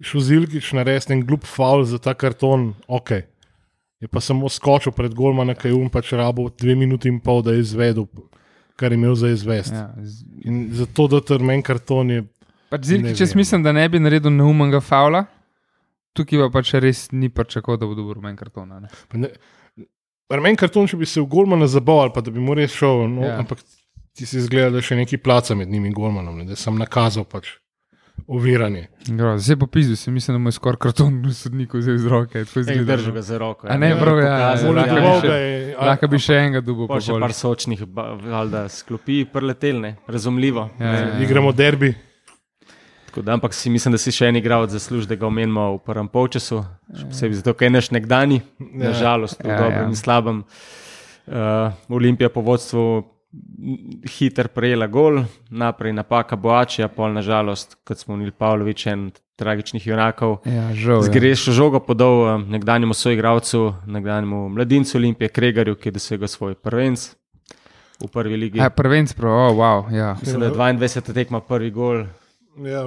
šel 0.00 0.20
Zilkič 0.22 0.72
narediti 0.72 1.12
en 1.12 1.22
glup 1.22 1.44
faul 1.44 1.84
za 1.84 1.98
ta 1.98 2.14
karton, 2.14 2.74
ok. 2.88 3.10
Je 3.98 4.06
pa 4.06 4.20
samo 4.20 4.46
skočil 4.48 4.92
pred 4.92 5.10
Golmana, 5.12 5.54
ki 5.54 5.68
je 5.68 5.74
um 5.74 5.88
pač 5.88 6.12
rabo 6.12 6.48
dve 6.50 6.76
minuti 6.76 7.08
in 7.08 7.18
pol, 7.18 7.42
da 7.42 7.50
je 7.50 7.60
izvedel, 7.60 8.06
kar 8.76 8.92
je 8.92 8.96
imel 8.96 9.14
za 9.14 9.28
izvesti. 9.28 9.74
Ja. 9.74 9.90
z- 9.98 10.22
In 10.44 10.68
zato, 10.72 11.08
da 11.08 11.18
trmen 11.20 11.62
karton 11.62 12.10
je. 12.10 12.20
Pač 12.70 12.86
Ne 12.88 13.10
če 13.10 13.24
vem. 13.24 13.36
mislim, 13.36 13.62
da 13.62 13.72
ne 13.72 13.88
bi 13.88 13.98
naredil 13.98 14.30
neumnega 14.30 14.78
faula, 14.80 15.24
tukaj 16.12 16.38
pa 16.38 16.50
pač 16.52 16.74
res 16.76 17.08
ni 17.10 17.28
pričakoval, 17.28 17.76
da 17.76 17.86
bo 17.86 17.94
dobil 17.94 18.14
rumen 18.14 18.36
karton. 18.36 18.70
a 18.70 18.80
ne. 18.80 18.88
pa 19.08 19.18
ne- 19.18 19.34
Remen 20.30 20.54
karton, 20.54 20.86
če 20.86 20.96
bi 20.96 21.06
se 21.06 21.18
v 21.18 21.26
Golmana 21.26 21.66
zabaval, 21.66 22.12
pa 22.12 22.20
da 22.20 22.30
bi 22.30 22.38
mu 22.38 22.54
res 22.54 22.70
šel, 22.70 23.08
no, 23.08 23.24
ja. 23.24 23.38
ampak 23.38 23.58
ti 24.18 24.26
si 24.26 24.38
izgleda, 24.42 24.72
da 24.74 24.82
je 24.82 24.88
še 24.90 24.96
neki 24.98 25.20
placa 25.22 25.54
med 25.54 25.70
njimi 25.70 25.92
in 25.92 25.94
Golmanom, 25.94 26.40
ne, 26.40 26.44
da 26.48 26.56
sem 26.58 26.74
nakazal 26.74 27.22
pač 27.28 27.52
oviranje. 28.26 28.88
Gro, 29.08 29.36
Zdaj 29.38 29.56
pa 29.60 29.66
pizdu, 29.66 29.96
si 29.96 30.10
mislim, 30.10 30.34
da 30.34 30.38
mu 30.38 30.48
je 30.48 30.56
skoraj 30.56 30.76
karton 30.82 31.20
sodniku 31.34 31.78
vzel 31.78 31.94
iz 31.94 32.06
roke. 32.06 32.42
Držal 32.44 33.06
no. 33.06 33.12
ga 33.14 33.22
za 33.22 33.38
roko. 33.38 33.68
A 33.70 33.76
ne, 33.78 33.92
prav, 34.00 34.18
ja, 34.18 34.26
ja, 34.26 35.84
lahko 35.86 36.08
bi 36.10 36.16
bi 36.16 36.22
še 36.24 36.34
enega 36.34 36.60
dubo, 36.60 36.88
pa 36.90 36.98
še 37.00 37.14
par 37.22 37.32
sočnih, 37.32 37.84
valjda, 37.94 38.64
sklopi, 38.74 39.22
preletel, 39.32 39.78
ne, 39.84 39.92
razumljivo. 40.10 40.66
Ja, 40.80 40.92
ja, 40.92 41.04
ja. 41.06 41.20
Igramo 41.24 41.52
derbi. 41.52 41.92
Tako 43.08 43.22
Da, 43.22 43.32
ampak 43.38 43.54
si 43.54 43.70
mislim, 43.70 43.94
da 43.94 43.98
si 44.02 44.12
še 44.12 44.28
en 44.28 44.36
igralec 44.36 44.74
zasluži, 44.74 45.08
da 45.08 45.16
ga 45.16 45.26
omenimo 45.30 45.68
v 45.76 45.84
prvem 45.86 46.10
polčasu. 46.12 46.64
Še 46.90 47.06
posebej 47.12 47.38
zato, 47.38 47.54
ker 47.54 47.70
je 47.70 47.76
naš 47.78 47.92
nekdani, 47.94 48.42
Ja. 48.58 48.90
nažalost, 48.90 49.38
v 49.40 49.48
Ja, 49.48 49.62
dobrem 49.62 49.86
ja. 49.86 49.86
in 49.88 49.96
slabem. 49.96 50.42
Uh, 51.28 51.72
Olimpija 51.92 52.28
po 52.28 52.42
vodstvu 52.44 52.84
m, 53.32 54.00
hiter 54.08 54.48
prejela 54.48 54.86
gol, 54.86 55.22
naprej 55.50 55.92
napaka 55.92 56.36
Boačija, 56.36 56.88
pol 56.88 57.12
nažalost, 57.12 57.76
kot 57.84 57.98
smo 57.98 58.14
imeli 58.14 58.30
Pavlović, 58.30 58.86
en 58.86 59.10
tragičnih 59.38 59.86
junakov. 59.86 60.38
Ja, 60.44 60.72
žal. 60.74 61.02
Ja. 61.02 61.06
Zgreš 61.10 61.44
žogo 61.54 61.80
podal 61.80 62.24
eh, 62.24 62.38
nekdanjemu 62.56 62.94
soigravcu, 62.94 63.74
nekdanjemu 63.86 64.48
mladincu 64.48 64.98
Olimpije, 64.98 65.28
Kregarju, 65.28 65.76
ki 65.78 65.88
je 65.88 65.98
dosegel 66.00 66.28
svoj 66.28 66.54
prvenc 66.54 67.10
v 67.98 68.08
prvi 68.12 68.36
ligi. 68.36 68.58
Ja, 68.58 68.70
prvenc, 68.70 69.12
prav, 69.12 69.32
oh, 69.32 69.54
wow, 69.58 69.94
ja. 69.94 70.16
Mislim, 70.20 70.40
da 70.40 70.46
je 70.46 70.52
22. 70.52 71.14
tekma 71.14 71.40
prvi 71.40 71.70
gol. 71.70 72.04
Ja, 72.58 72.84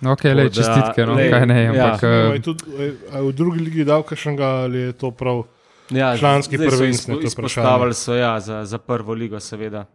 No, 0.00 0.12
ok, 0.12 0.24
le 0.24 0.34
Tako 0.34 0.48
da, 0.48 0.54
čestitke, 0.54 1.06
no, 1.06 1.14
lej, 1.14 1.30
kaj 1.32 1.46
ne, 1.46 1.62
ja. 1.62 1.70
ampak. 1.72 2.02
Ja. 2.02 2.08
je 2.10 2.42
tudi, 2.42 2.64
a 3.12 3.16
je 3.16 3.22
v 3.22 3.32
drugi 3.32 3.60
ligi 3.64 3.84
dal 3.84 4.02
kakšnega 4.04 4.48
ali 4.66 4.78
je 4.78 4.92
to 4.92 5.10
prav? 5.10 5.46
Ja, 5.90 6.16
Članski 6.18 6.58
prvenc, 6.58 6.96
izpo- 6.96 7.20
je 7.20 7.26
Izpostavili 7.26 7.94
so 7.94 8.14
ja, 8.14 8.40
za, 8.40 8.64
za 8.64 8.78
prvo 8.78 9.14
ligo, 9.14 9.40
seveda. 9.40 9.86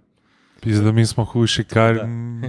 Pizda, 0.61 0.91
mi 0.91 1.05
smo 1.05 1.25
hujši, 1.25 1.63
kar, 1.63 2.05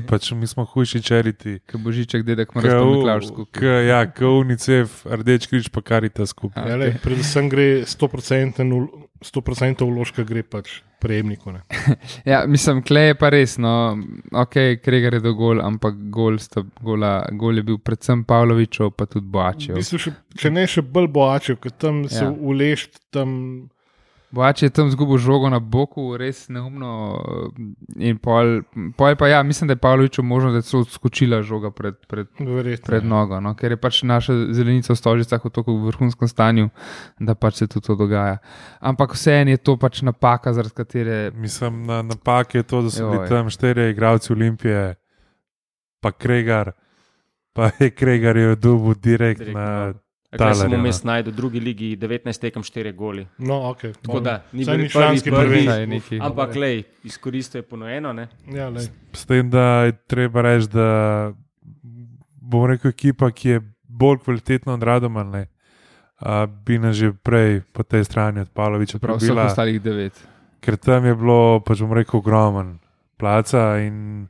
pač 0.09 0.33
mi 0.33 0.47
smo 0.47 0.65
hujši 0.65 1.03
čeriti. 1.03 1.59
K 1.67 1.79
božiček, 1.79 2.23
dedek, 2.23 2.55
mora 2.55 2.71
spomniklaš 2.71 3.29
skupaj. 3.29 3.87
Ja, 3.87 4.05
k 4.13 4.21
UNICEF, 4.21 5.07
Rdeč 5.07 5.47
križ 5.47 5.69
pa 5.73 5.81
karita 5.81 6.27
skupaj. 6.27 6.69
Ja, 6.69 6.93
predvsem 7.03 7.49
gre 7.49 7.83
100%, 7.89 8.61
ul- 8.69 9.09
100 9.25 9.87
vložka 9.89 10.25
gre 10.29 10.43
pač 10.43 10.83
prejemniku. 11.03 11.53
Ja, 12.25 12.45
mislim, 12.47 12.83
klej 12.83 13.07
je 13.07 13.15
pa 13.17 13.29
res, 13.29 13.59
no, 13.59 13.73
ok, 14.35 14.55
Kregar 14.79 15.15
je 15.15 15.21
do 15.21 15.35
gol, 15.35 15.61
ampak 15.61 15.99
gol, 16.11 16.39
sta, 16.39 16.63
gola, 16.81 17.13
gol 17.33 17.57
je 17.57 17.63
bil 17.65 17.79
predvsem 17.81 18.25
Pavlovičev, 18.25 18.93
pa 18.93 19.07
tudi 19.07 19.27
V 19.27 19.33
Boačev. 19.33 19.75
bistvu 19.75 19.99
še, 19.99 20.13
če 20.37 20.51
ne 20.51 20.67
še 20.67 20.83
bolj 20.85 21.09
boačev, 21.11 21.59
ker 21.59 21.71
tam 21.73 22.05
se 22.09 22.23
Ja. 22.23 22.31
uleš, 22.33 22.87
tam 23.11 23.35
Boač 24.33 24.63
je 24.63 24.71
tam 24.73 24.89
zgubil 24.89 25.21
žogo 25.21 25.51
na 25.53 25.59
boku, 25.61 26.17
res 26.17 26.47
neumno. 26.49 27.21
In 28.01 28.17
pol, 28.17 28.63
pol 28.97 29.17
pa 29.21 29.29
ja, 29.29 29.43
mislim, 29.45 29.69
da 29.69 29.77
je 29.77 29.83
Pavloviču 29.85 30.23
možno, 30.25 30.55
da 30.57 30.63
je 30.65 30.85
skočila 30.89 31.43
žoga 31.45 31.71
pred, 31.71 31.99
pred, 32.09 32.31
verjetno. 32.41 32.87
pred 32.87 33.05
nogo, 33.05 33.41
no? 33.45 33.53
ker 33.55 33.77
je 33.77 33.77
pač 33.77 34.01
naša 34.09 34.33
zelenica 34.57 34.95
v 34.95 34.97
stožicah 34.97 35.45
v 35.45 35.53
tako 35.53 35.77
vrhunskem 35.85 36.29
stanju, 36.29 36.71
da 37.21 37.35
pač 37.37 37.61
se 37.61 37.69
tudi 37.69 37.87
to 37.87 37.97
dogaja. 38.01 38.39
Ampak 38.81 39.13
vseeno 39.13 39.53
je 39.53 39.61
to 39.61 39.77
pač 39.77 40.01
napaka, 40.01 40.55
zaradi 40.57 40.81
katere. 40.81 41.19
Mislim, 41.37 41.85
na 41.85 42.01
napake 42.01 42.65
je 42.65 42.69
to, 42.69 42.83
da 42.89 42.91
so 42.91 43.11
bili 43.13 43.29
tam 43.29 43.53
štirje 43.53 43.91
igralci 43.93 44.33
Olimpije, 44.33 44.95
pa 46.01 46.13
Kregar, 46.13 46.73
pa 47.53 47.69
je 47.79 47.91
Kregar 47.93 48.37
je 48.37 48.57
dubu 48.57 48.95
direkt 48.97 49.45
Direkt 49.45 49.61
na. 49.61 49.93
Kaj 50.33 50.55
sem 50.55 50.65
Talerja, 50.65 50.79
vmes 50.79 50.99
najdel 51.05 51.29
v 51.29 51.37
drugi 51.37 51.61
ligi, 51.61 51.89
19 51.95 52.41
tekem 52.41 52.63
4 52.63 52.93
goli. 52.93 53.27
No, 53.37 53.69
okay, 53.69 53.93
Tako 53.95 54.21
da, 54.21 54.41
ni 54.51 54.65
bil 54.65 54.79
ni 54.79 54.89
prvi, 54.89 55.21
prvi, 55.23 55.61
neki- 55.87 56.21
Ampak, 56.21 56.57
lej, 56.57 56.85
izkoristil 57.05 57.59
je 57.59 57.63
ponujeno, 57.65 58.13
ne? 58.13 58.29
Ja, 58.49 58.69
lej. 58.69 58.89
S 59.13 59.27
tem, 59.27 59.51
da 59.51 59.85
je 59.85 59.93
treba 60.07 60.41
reči, 60.43 60.69
da 60.69 60.89
bom 62.35 62.65
rekel, 62.65 62.91
ekipa, 62.91 63.29
ki 63.29 63.49
je 63.49 63.59
bolj 63.85 64.19
kvalitetna 64.19 64.73
od 64.73 64.83
Radomalne, 64.83 65.47
bi 66.59 66.79
nas 66.79 66.97
že 66.97 67.13
prej 67.13 67.61
po 67.69 67.83
tej 67.83 68.05
strani 68.05 68.41
od 68.41 68.49
Pavloviča 68.49 68.99
Prav 68.99 69.17
vseh 69.17 69.29
prebila. 69.29 69.47
ostalih 69.47 69.83
devet. 69.83 70.17
ker 70.61 70.77
tam 70.77 71.05
je 71.05 71.15
bilo, 71.15 71.61
pač 71.61 71.81
bom 71.81 71.93
rekel, 71.93 72.17
ogromen 72.17 72.79
placa. 73.17 73.77
In 73.79 74.29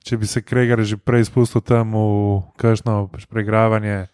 če 0.00 0.16
bi 0.16 0.26
se 0.26 0.40
Kregar 0.40 0.80
že 0.80 0.96
prej 0.96 1.24
spustil 1.24 1.60
tam 1.60 1.92
v 1.92 2.40
kakšno 2.56 3.10
pač 3.10 3.26
preigravanje, 3.26 4.08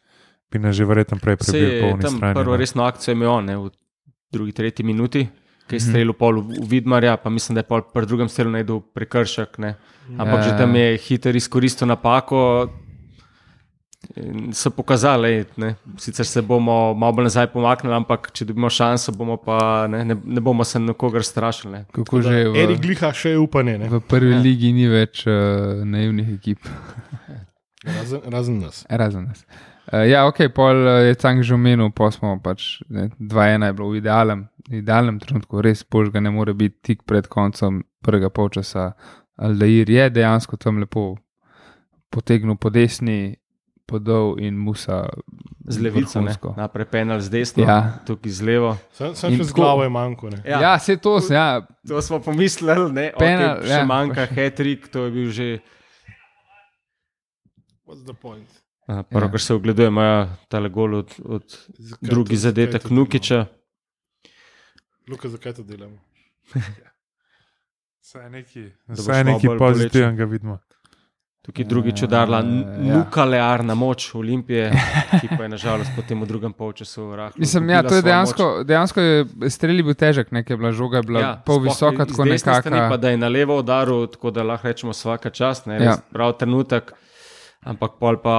bi 0.50 0.58
nas 0.58 0.72
že 0.72 0.84
verjetno 0.84 1.18
prej 1.18 1.36
Se 1.38 1.52
prebil 1.52 1.68
je 1.68 1.80
po 1.80 1.86
uni 1.88 2.02
tam 2.02 2.10
strani. 2.12 2.34
prvo 2.34 2.50
no. 2.50 2.56
resno 2.56 2.84
akcijo 2.84 3.12
imel 3.12 3.28
on, 3.30 3.44
ne, 3.44 3.56
v 3.56 3.70
drugi, 4.30 4.52
tretji 4.52 4.84
minuti, 4.84 5.28
ki 5.66 5.74
je 5.74 5.78
Mhm. 5.78 5.86
streljal 5.86 6.12
pol 6.14 6.40
v, 6.40 6.64
Vidmarja, 6.64 7.16
pa 7.16 7.28
mislim, 7.28 7.54
da 7.54 7.60
je 7.60 7.66
pol 7.66 7.82
pri 7.84 8.06
drugem 8.06 8.28
strelu 8.28 8.50
najdel 8.50 8.80
prekršek. 8.90 9.58
Ne. 9.58 9.74
Ampak 10.10 10.36
Ja. 10.36 10.42
že 10.42 10.56
tam 10.56 10.74
je 10.74 10.96
hiter 10.98 11.36
izkoristil 11.36 11.86
napako. 11.86 12.68
in 14.16 14.52
So 14.52 14.70
pokazali, 14.70 15.44
ne. 15.56 15.74
sicer 15.96 16.24
se 16.24 16.40
bomo 16.40 16.94
malo 16.94 17.12
bolj 17.12 17.24
nazaj 17.24 17.46
pomaknili, 17.48 17.94
ampak 17.94 18.30
če 18.32 18.44
dobimo 18.44 18.70
šanso, 18.70 19.12
bomo 19.12 19.36
pa 19.36 19.58
ne, 19.86 20.04
ne, 20.04 20.16
ne 20.24 20.40
bomo 20.40 20.64
se 20.64 20.78
nikogar 20.78 21.22
strašili. 21.22 21.72
Ne. 21.72 21.84
Kako 21.92 22.22
že 22.22 22.44
v, 22.46 22.56
Erik 22.56 22.80
Gliha 22.80 23.12
še 23.12 23.30
je 23.30 23.38
upanje, 23.38 23.74
ne? 23.76 23.88
v 23.88 24.00
prvi 24.00 24.32
ja. 24.32 24.38
ligi 24.38 24.72
ni 24.72 24.86
več 24.86 25.26
uh, 25.26 25.32
naivnih 25.84 26.30
ekip, 26.30 26.62
razen, 27.84 28.20
razen 28.24 28.58
nas. 28.60 28.86
razen 28.88 29.24
nas. 29.24 29.42
Uh, 29.42 29.77
ja, 29.92 30.26
ok, 30.28 30.52
pol 30.54 30.76
eh, 30.88 31.08
je 31.08 31.14
tam 31.14 31.42
že 31.42 31.54
omenil, 31.54 31.90
pa 31.90 32.10
smo 32.12 32.36
pač 32.42 32.82
2-1 32.90 33.64
je 33.64 33.72
bilo 33.72 33.88
v 33.90 34.00
idealnem, 34.02 34.48
idealnem 34.68 35.16
trenutku, 35.18 35.62
res 35.64 35.80
bož 35.84 36.10
ga 36.12 36.20
ne 36.20 36.30
more 36.30 36.52
biti 36.54 36.76
tik 36.82 37.06
pred 37.08 37.26
koncem 37.26 37.82
prvega 38.04 38.28
polčasa. 38.28 38.92
Aldair 39.38 39.88
je 39.90 40.10
dejansko 40.10 40.56
tam 40.58 40.78
lepo 40.82 41.16
potegnil 42.10 42.56
po 42.56 42.70
desni, 42.70 43.36
podal 43.88 44.36
in 44.40 44.58
musa 44.60 45.08
Z 45.68 45.80
levico, 45.80 46.20
naprej 46.56 46.86
penal 46.92 47.20
z 47.20 47.28
desno, 47.32 47.64
Ja. 47.64 48.00
tukaj 48.04 48.32
z 48.32 48.40
levo. 48.44 48.76
Sem, 48.92 49.14
sem 49.16 49.32
In 49.32 49.40
še 49.40 49.48
z 49.48 49.52
glavo 49.56 49.82
je 49.84 49.88
manjko. 49.88 50.28
Ne. 50.32 50.40
Ja, 50.44 50.60
ja 50.60 50.74
se 50.78 50.96
to, 50.96 51.16
ja, 51.32 51.64
To 51.88 52.00
smo 52.04 52.20
pomislili, 52.20 52.92
ne, 52.92 53.12
Penal, 53.16 53.60
okay, 53.60 53.68
še 53.68 53.80
ja. 53.80 53.84
manjka 53.88 54.28
Hetrik, 54.28 54.88
to 54.92 55.08
je 55.08 55.10
bil 55.12 55.28
že. 55.32 55.48
What's 57.88 58.04
the 58.04 58.12
point? 58.12 58.67
A, 58.88 59.02
Prvo, 59.02 59.20
Ja. 59.22 59.30
kar 59.30 59.40
se 59.40 59.54
ogleduje, 59.54 59.88
ima 59.88 60.08
ta 60.48 60.60
gol 60.68 60.94
od, 60.96 61.14
od 61.26 61.44
drugi 62.00 62.30
to- 62.30 62.40
zadetek 62.40 62.90
Nukiča. 62.90 63.46
Luka, 65.06 65.28
zakaj 65.28 65.52
to 65.52 65.62
delamo? 65.62 65.98
Vsaj 68.02 68.30
neki, 68.30 68.70
malo 68.88 69.22
neki 69.24 69.48
pozitivnega 69.58 70.24
vidimo. 70.24 70.58
Tukaj 71.42 71.64
drugič 71.64 72.02
udarila 72.02 72.38
n- 72.40 72.60
ja. 72.80 72.96
nuklearna 72.96 73.74
moč 73.74 74.14
Olimpije, 74.14 74.70
ki 75.12 75.28
pa 75.30 75.42
je 75.42 75.48
nažalost 75.48 75.90
potem 75.96 76.20
v 76.20 76.26
drugem 76.26 76.52
polčasu 76.52 77.16
rahlo. 77.16 77.36
Mislim, 77.36 77.70
ja, 77.70 77.82
to 77.82 77.94
je 77.94 78.02
dejansko, 78.02 78.42
moč. 78.54 78.66
dejansko 78.66 79.00
je 79.00 79.14
strelj 79.48 79.82
bil 79.82 79.94
težek, 79.94 80.30
nekaj 80.30 80.54
je 80.54 80.58
bila 80.58 80.72
žoga, 80.72 81.00
bila 81.02 81.20
ja, 81.20 81.30
pol 81.38 81.60
visoka, 81.60 82.04
tako 82.04 82.24
desne 82.24 82.54
strani 82.54 82.88
Pa 82.90 82.96
da 82.96 83.10
je 83.10 83.16
na 83.16 83.28
levo 83.28 83.58
udaril, 83.58 84.06
tako 84.08 84.30
da 84.30 84.42
lahko 84.42 84.68
rečemo 84.68 84.92
vsaka 84.92 85.30
čast, 85.30 85.66
ne, 85.66 85.74
Ja. 85.76 85.82
ja. 85.84 85.96
prav 86.12 86.32
trenutek, 86.34 86.92
ampak 87.62 87.96
pol 87.98 88.16
pa 88.18 88.36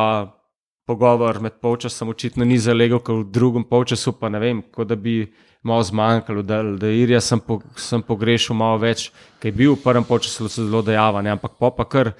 pogovor 0.89 1.37
med 1.41 1.59
polčasom 1.61 2.09
očitno 2.09 2.45
ni 2.45 2.57
zalegel, 2.57 2.97
ker 2.99 3.21
v 3.21 3.29
drugem 3.29 3.63
polčasu 3.69 4.15
pa 4.17 4.29
ne 4.33 4.41
vem, 4.41 4.63
kot 4.73 4.89
da 4.89 4.97
bi 4.97 5.21
malo 5.61 5.83
zmanjkalo, 5.83 6.41
da, 6.41 6.61
da 6.79 6.89
Irija 6.89 7.19
sem, 7.21 7.39
po, 7.43 7.59
sem 7.77 8.01
pogrešal 8.01 8.57
malo 8.57 8.79
več, 8.81 9.09
ker 9.37 9.51
je 9.51 9.57
bil 9.57 9.73
v 9.75 9.81
prvem 9.83 10.05
polčasu 10.07 10.47
zelo 10.49 10.81
dejaven, 10.81 11.27
ne, 11.27 11.33
ampak 11.35 11.57
po 11.59 11.69
pa 11.75 11.85
kar 11.85 12.13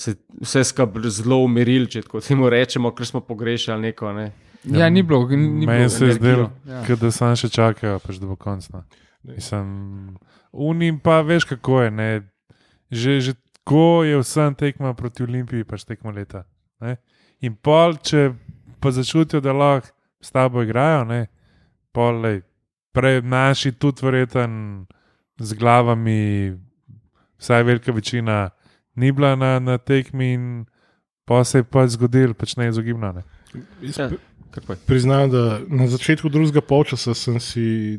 se 0.00 0.14
vse 0.40 0.62
skupaj 0.64 1.10
zelo 1.12 1.42
umiril, 1.44 1.84
če 1.92 2.06
tako 2.06 2.22
temu 2.24 2.48
rečemo, 2.50 2.90
ker 2.96 3.06
smo 3.06 3.20
pogrešali 3.20 3.90
neko. 3.90 4.14
Ne. 4.16 4.30
Ja, 4.64 4.88
ni 4.88 5.02
bilo, 5.04 5.22
ni 5.28 5.36
ni 5.36 5.66
Meni 5.68 5.86
bilo. 5.86 5.92
se 5.92 6.06
je 6.06 6.16
zdelo, 6.16 6.48
Ja. 6.68 6.80
ja. 6.88 6.96
da 6.96 7.10
sam 7.12 7.36
še 7.36 7.48
čakajo, 7.52 7.98
pač 8.00 8.18
do 8.20 8.32
konca. 8.36 8.82
Mislim, 9.28 10.16
unim 10.52 10.98
pa 11.00 11.20
veš, 11.20 11.44
kako 11.52 11.82
je. 11.84 11.90
Ne? 11.92 12.08
Že, 12.90 13.20
že 13.20 13.32
tako 13.60 14.02
je 14.08 14.18
vsem 14.20 14.56
tekma 14.56 14.94
proti 14.96 15.22
Olimpiji, 15.22 15.68
pač 15.68 15.84
tekmo 15.84 16.10
leta. 16.16 16.46
Ne? 16.80 16.96
In 17.40 17.56
pol, 17.56 17.96
če 18.04 18.30
pa 18.80 18.92
začutijo, 18.92 19.40
da 19.40 19.52
lahko 19.56 19.92
s 20.20 20.32
tabo 20.32 20.62
igrajo, 20.62 21.04
ne? 21.08 21.26
polej. 21.92 22.42
Prej 22.92 23.22
naši 23.22 23.72
tudi 23.72 24.04
verjeten 24.04 24.86
z 25.38 25.54
glavami, 25.58 26.52
vsaj 27.38 27.62
velika 27.62 27.92
večina, 27.92 28.50
ni 28.94 29.12
bila 29.12 29.36
na, 29.36 29.58
na 29.58 29.78
tekmi 29.78 30.32
in 30.32 30.44
pa 31.24 31.44
se 31.44 31.58
je 31.62 31.64
pač 31.64 31.94
zgodil, 31.94 32.34
pač 32.34 32.56
neizogibno. 32.56 33.12
Ne. 33.12 33.22
Ja. 33.80 34.10
priznam, 34.86 35.30
da 35.30 35.60
na 35.68 35.86
začetku 35.86 36.28
drugega 36.28 36.60
polčasa 36.60 37.14
sem 37.14 37.40
si 37.40 37.98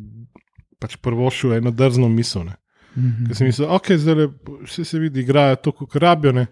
pač 0.79 0.98
prvošil 0.98 1.57
eno 1.57 1.71
drzno 1.71 2.10
misel. 2.10 2.45
Ne. 2.45 2.57
Mhm. 2.95 3.27
Ker 3.27 3.36
sem 3.36 3.48
mislil, 3.48 3.71
ok, 3.71 3.93
zdaj 3.98 4.27
vse 4.67 4.86
se 4.86 5.00
vidi, 5.00 5.24
igrajo 5.24 5.55
to, 5.55 5.71
kot 5.71 5.95
rabijo, 5.95 6.36
ne. 6.36 6.48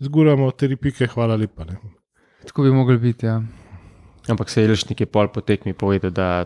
zguramo 0.00 0.50
tri 0.50 0.76
pike, 0.76 1.06
hvala 1.06 1.36
lepa. 1.36 1.64
Ne. 1.64 1.76
Tako 2.46 2.62
bi 2.62 2.70
mogli 2.70 2.98
biti. 2.98 3.26
Ja. 3.26 3.42
Ampak 4.28 4.50
se 4.50 4.62
je 4.62 4.68
Ilšnik 4.68 5.00
je 5.00 5.06
pol 5.06 5.28
po 5.28 5.40
tekmi 5.40 5.72
povedal, 5.72 6.10
da 6.10 6.44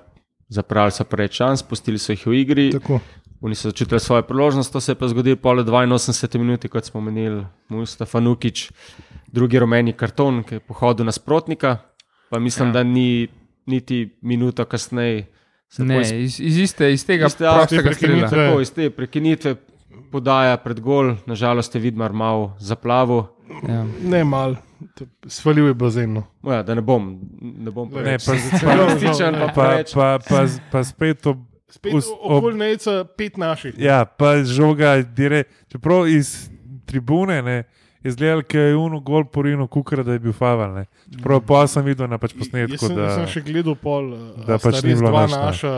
zapravili 0.49 0.93
so 0.93 1.05
preveč 1.05 1.33
čas, 1.35 1.63
pustili 1.63 1.99
so 1.99 2.13
jih 2.13 2.27
v 2.27 2.35
igri, 2.35 2.71
Tako. 2.73 3.01
oni 3.41 3.55
so 3.55 3.71
začutili 3.71 4.01
svojo 4.01 4.23
priložnost, 4.23 4.73
to 4.73 4.81
se 4.81 4.93
je 4.93 4.97
pa 4.97 5.09
zgodilo 5.09 5.37
pol 5.37 5.57
82 5.57 6.03
minut, 6.39 6.67
kot 6.67 6.85
smo 6.85 7.01
menili, 7.01 7.41
Mustafa 7.69 8.21
Nukič, 8.21 8.71
drugi 9.27 9.59
rumeni 9.59 9.93
karton, 9.93 10.43
ki 10.43 10.55
je 10.55 10.61
pohodil 10.61 11.07
nasprotnika, 11.07 11.77
pa 12.31 12.39
mislim, 12.39 12.67
Ja. 12.67 12.71
ja. 12.71 12.75
da 12.75 12.83
ni 12.83 13.29
niti 13.67 14.17
minuto 14.23 14.65
kasneje. 14.65 15.27
Ne, 15.79 16.01
iz- 16.01 16.13
iz, 16.13 16.41
iz, 16.41 16.59
iste, 16.59 16.93
iz 16.93 17.07
tega 17.07 17.27
Iste, 17.27 17.45
ja, 17.45 17.55
prostega 17.55 17.83
te 17.83 17.95
strela. 17.95 18.17
prekinitve. 18.19 18.47
Tako, 18.47 18.61
iz 18.61 18.71
te 18.71 18.91
prekinitve 18.91 19.55
podaja 20.11 20.57
pred 20.57 20.81
gol, 20.81 21.15
nažalost 21.27 21.75
je 21.75 21.81
Vidmar 21.81 22.13
malo 22.13 22.57
zaplavil. 22.59 23.23
Ja. 23.63 23.87
Ne 24.03 24.25
mal, 24.25 24.57
svalil 25.27 25.67
je 25.67 25.75
bazen. 25.75 26.13
No. 26.13 26.23
Ja, 26.45 26.63
da 26.63 26.75
ne 26.75 26.81
bom, 26.83 27.21
ne 27.41 27.71
bom 27.71 27.89
Ne, 27.89 28.17
preveč 28.19 28.25
pa, 28.65 28.75
optimističen, 28.75 29.35
pa 29.35 29.47
pa, 29.55 29.69
preveč. 29.69 29.95
pa, 29.95 30.19
pa, 30.29 30.45
pa 30.73 30.85
spet 30.85 31.27
ob, 31.27 31.39
Spet 31.71 31.95
ob- 31.95 32.39
okoli 32.41 32.59
neca 32.59 33.05
pet 33.05 33.37
naših. 33.39 33.75
ja, 33.79 34.05
pa 34.05 34.43
žoga, 34.43 34.97
dire, 35.03 35.45
čeprav 35.71 36.09
iz 36.09 36.51
tribune 36.87 37.43
ne, 37.43 37.65
je 38.03 38.11
izgledal, 38.11 38.43
da 38.53 38.59
je 38.59 38.77
uno 38.77 39.01
gol 39.01 39.25
porino 39.25 39.67
kukra, 39.67 40.03
da 40.03 40.13
je 40.13 40.19
bil 40.19 40.33
faval. 40.33 40.75
Ne. 40.75 40.87
Čeprav 41.15 41.41
pa 41.47 41.67
sem 41.67 41.85
videl 41.85 42.09
na 42.09 42.19
pač 42.19 42.33
Jaz 42.35 42.39
posnetku, 42.41 42.79
sem, 42.87 42.97
da 42.97 43.03
jaz 43.03 43.15
sem 43.15 43.27
še 43.29 43.43
gledal 43.45 43.77
pol, 43.77 44.15
a 44.15 44.47
da 44.49 44.59
pač 44.59 44.83
ni 44.83 44.95
bilo 44.97 45.13
dva 45.13 45.27
ne. 45.27 45.37
naša 45.37 45.75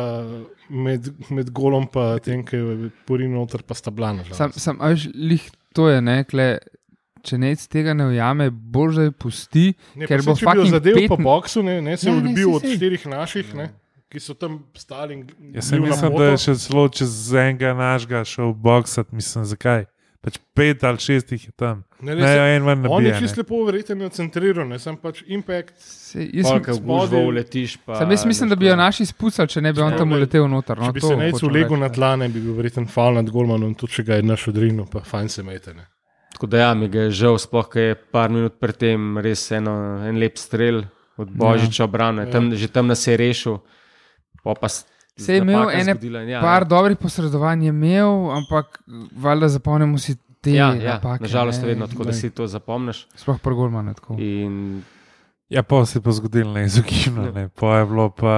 med, 0.71 1.09
med 1.30 1.50
golom 1.52 1.88
in 1.92 2.21
tem, 2.25 2.44
ki 2.44 2.56
je 2.56 2.90
porinil 3.04 3.37
noter, 3.37 3.61
pa 3.66 3.75
sta 3.75 3.90
blana. 3.90 4.25
Sam, 4.32 4.52
sam, 4.56 4.78
a 4.80 4.94
veš, 4.94 5.11
lih 5.14 5.44
to 5.75 5.88
je, 5.90 6.00
ne, 6.00 6.25
kle, 6.25 6.59
če 7.23 7.38
nec 7.38 7.67
tega 7.67 7.95
ne 7.95 8.07
ujame, 8.07 8.50
bolj 8.50 8.93
že 8.95 9.11
pusti. 9.12 9.75
Ne, 9.95 10.07
ker 10.07 10.23
bo 10.23 10.35
če 10.35 10.45
fucking 10.45 10.71
zadev 10.71 10.95
pet- 10.97 11.09
po 11.09 11.17
boksu, 11.19 11.62
ne, 11.62 11.81
ne 11.81 11.97
se 11.97 12.07
je 12.07 12.11
Ja, 12.11 12.19
ne, 12.19 12.29
odbil 12.29 12.49
saj, 12.49 12.57
od 12.57 12.76
štirih 12.76 13.07
naših, 13.07 13.55
ne, 13.55 13.71
ki 14.09 14.21
so 14.21 14.35
tam 14.35 14.64
stali. 14.75 15.14
in 15.14 15.26
Jaz 15.55 15.69
sem 15.69 15.81
mislim, 15.81 16.12
moto. 16.12 16.19
da 16.19 16.31
je 16.31 16.37
še 16.38 16.55
celo 16.59 16.88
čez 16.88 17.33
enega 17.33 17.73
našega 17.73 18.25
šel 18.25 18.52
boksat, 18.52 19.12
mislim, 19.12 19.45
zakaj. 19.47 19.87
Pač 20.23 20.37
pet 20.55 20.85
ali 20.85 20.99
šest 20.99 21.33
jih 21.33 21.45
je 21.47 21.52
tam. 21.52 21.83
Ne, 22.00 22.14
Ne, 22.14 22.21
ne, 22.21 22.26
se- 22.29 22.55
en 22.55 22.62
ven 22.62 22.87
On 22.87 23.02
je 23.02 23.11
nabija. 23.11 23.19
čisto 23.19 23.41
lepo 23.41 23.67
centriran, 24.11 24.69
ne, 24.69 24.79
sem 24.79 24.97
pač 24.97 25.25
impact. 25.26 25.75
Se, 25.79 26.31
jaz, 26.33 26.47
v 26.47 26.62
spodaj- 26.62 26.81
gužvo 26.81 27.19
uletiš. 27.26 27.76
Pa, 27.79 27.97
sam, 27.97 28.11
jaz 28.11 28.25
mislim, 28.25 28.49
da 28.49 28.55
bi 28.55 28.67
jo 28.67 28.76
naši 28.76 29.07
spucali, 29.07 29.49
če 29.49 29.61
ne 29.61 29.73
bi 29.73 29.81
on 29.81 29.93
Ja, 29.93 29.99
tam 29.99 30.12
uletel 30.12 30.47
noter. 30.49 30.79
No, 30.79 30.87
Če 30.87 30.93
bi 30.93 31.00
se 31.00 31.17
nec 31.17 31.43
ulegel 31.43 31.76
na 31.76 31.87
ja. 31.87 31.93
tla, 31.93 32.17
ne 32.17 32.29
bi 32.29 32.38
bil 32.41 32.55
verjeten 32.55 32.87
fal 32.87 33.14
nad 33.14 33.26
golmanom, 33.26 33.75
tudi 33.75 33.93
če 33.93 34.02
ga 34.05 34.14
je 34.14 34.23
naš 34.23 34.49
odrinil, 34.49 34.87
pa 34.87 35.00
fajn 35.00 35.29
se 35.29 35.43
mete. 35.43 35.75
Ne. 36.43 36.45
Tako 36.45 36.51
da 36.51 36.59
ja, 36.59 36.75
mi 36.75 36.89
je 36.89 37.11
žal, 37.13 37.39
sploh 37.39 37.69
ker 37.69 37.83
je 37.83 37.95
par 37.95 38.29
minut 38.29 38.53
predtem 38.59 39.19
res 39.19 39.51
eno, 39.51 39.71
en 40.03 40.17
lep 40.17 40.35
strel 40.37 40.83
od 41.17 41.29
Božiča 41.29 41.85
obrane, 41.85 42.23
Ja. 42.23 42.31
tam, 42.31 42.51
že 42.51 42.67
tam 42.67 42.87
nas 42.87 43.07
je 43.07 43.17
rešil. 43.17 43.59
Pa 44.43 44.69
Se 44.69 44.83
je 45.29 45.39
imel 45.39 45.71
ene 45.71 45.95
zgodila 45.95 46.21
ja, 46.21 46.41
Par 46.41 46.65
dobrih 46.65 46.97
posredovanj 46.97 47.65
imel, 47.65 48.11
ampak 48.33 48.83
valjda 49.13 49.49
zapomnimo 49.51 49.99
si 49.99 50.17
te 50.41 50.51
Ja, 50.51 50.75
ja, 50.75 50.95
napake. 50.95 51.23
nažalost 51.23 51.59
je 51.59 51.63
ne, 51.63 51.69
vedno 51.69 51.87
tako, 51.87 52.05
da 52.05 52.13
si 52.13 52.31
to 52.31 52.47
zapomniš. 52.47 53.07
Sploh 53.15 53.39
pri 53.39 53.55
Golmanu. 53.55 53.95
tako. 53.95 54.17
In 54.19 54.83
Ja, 55.49 55.63
pa 55.63 55.85
se 55.87 55.99
je 55.99 56.02
pa 56.02 56.11
zgodilo 56.11 56.52
neizogibno. 56.52 57.31
Ne. 57.31 57.49
Pa 57.50 57.78
je 57.78 57.87
bilo 57.87 58.11
pa 58.11 58.35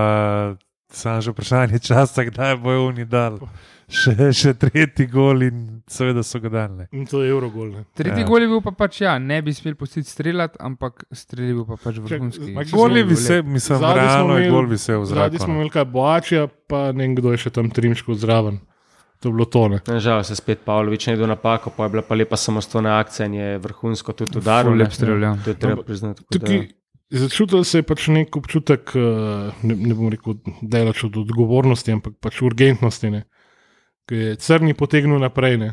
samo 0.89 1.21
že 1.21 1.31
vprašanje 1.31 1.79
časa, 1.81 2.25
kdaj 2.25 2.57
bojo 2.57 2.87
oni 2.87 3.05
dal. 3.05 3.39
Še, 3.87 4.15
še 4.33 4.55
tretji 4.55 5.05
gol 5.07 5.43
in 5.43 5.57
seveda 5.87 6.23
so 6.23 6.41
ga 6.41 6.49
dali. 6.51 6.87
In 6.91 7.05
to 7.05 7.21
je 7.21 7.29
Eurogol. 7.29 7.69
Ne. 7.69 7.83
Tretji 7.93 8.23
Ja. 8.23 8.27
gol 8.27 8.41
je 8.41 8.49
bil 8.49 8.61
pa 8.61 8.73
pač, 8.73 9.03
ja, 9.03 9.19
ne 9.19 9.43
bi 9.43 9.53
smel 9.53 9.75
pustiti 9.75 10.09
streljati, 10.09 10.57
ampak 10.59 11.05
strelil 11.13 11.55
bil 11.57 11.67
pa 11.67 11.77
pač 11.79 11.99
vrhunski. 11.99 12.55
Gol 12.73 12.91
je 12.91 13.05
Zgolj 13.05 13.05
vse, 13.07 13.37
mislim, 13.45 13.79
Zadnji 13.79 14.01
realno 14.01 14.37
je 14.37 14.51
gol 14.51 14.67
visel 14.67 14.99
v 14.99 15.07
Zadnji 15.07 15.37
zraku. 15.37 15.45
smo 15.45 15.55
imeli 15.55 15.71
kaj 15.71 15.85
Boačija, 15.87 16.47
pa 16.67 16.93
ne 16.93 17.05
vem, 17.05 17.15
kdo 17.15 17.29
je 17.31 17.39
še 17.39 17.51
tam 17.51 17.69
trimško 17.69 18.17
zraven. 18.17 18.57
To 19.21 19.29
je 19.29 19.33
bilo 19.33 19.45
to. 19.47 19.69
Ne. 19.69 19.79
nažalost 19.87 20.31
je 20.31 20.37
spet 20.37 20.65
Pavlović 20.65 21.07
naredil 21.07 21.27
napako, 21.27 21.71
pa 21.71 21.85
je 21.85 21.91
bila 21.91 22.03
pa 22.03 22.15
lepa 22.15 22.37
samostojna 22.37 22.99
akcija 22.99 23.27
in 23.27 23.35
je 23.35 23.59
vrhunsko 23.59 24.13
tudi 24.15 24.39
udaril. 24.39 24.73
Lep 24.75 24.93
strel, 24.93 25.17
ja. 25.19 25.37
To 25.37 25.51
je 25.51 25.57
treba 25.57 25.83
priznati. 25.83 26.21
tako 26.23 26.33
da- 26.35 26.41
Tukaj 26.41 26.84
začutil 27.21 27.65
se 27.65 27.79
je 27.79 27.87
pač 27.87 28.09
nek 28.09 28.37
občutek, 28.37 28.93
eh, 28.97 29.53
ne, 29.63 29.75
ne 29.75 29.95
bom 29.95 30.11
rekel, 30.13 30.39
delač 30.63 31.05
od 31.05 31.17
odgovornosti, 31.25 31.93
ampak 31.93 32.19
pač 32.21 32.43
urgentnosti. 32.43 33.11
Ne. 33.11 33.25
Ki 34.09 34.21
je 34.21 34.37
crni 34.37 34.75
potegnil 34.75 35.21
naprej, 35.23 35.59
ne. 35.61 35.71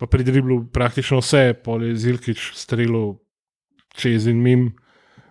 pa 0.00 0.08
pridribljal 0.08 0.64
praktično 0.72 1.18
vse, 1.20 1.52
pol 1.60 1.84
je 1.84 1.96
Zilkič 2.00 2.56
strelil 2.56 3.18
čez 3.92 4.26
in 4.32 4.40
mim. 4.40 4.70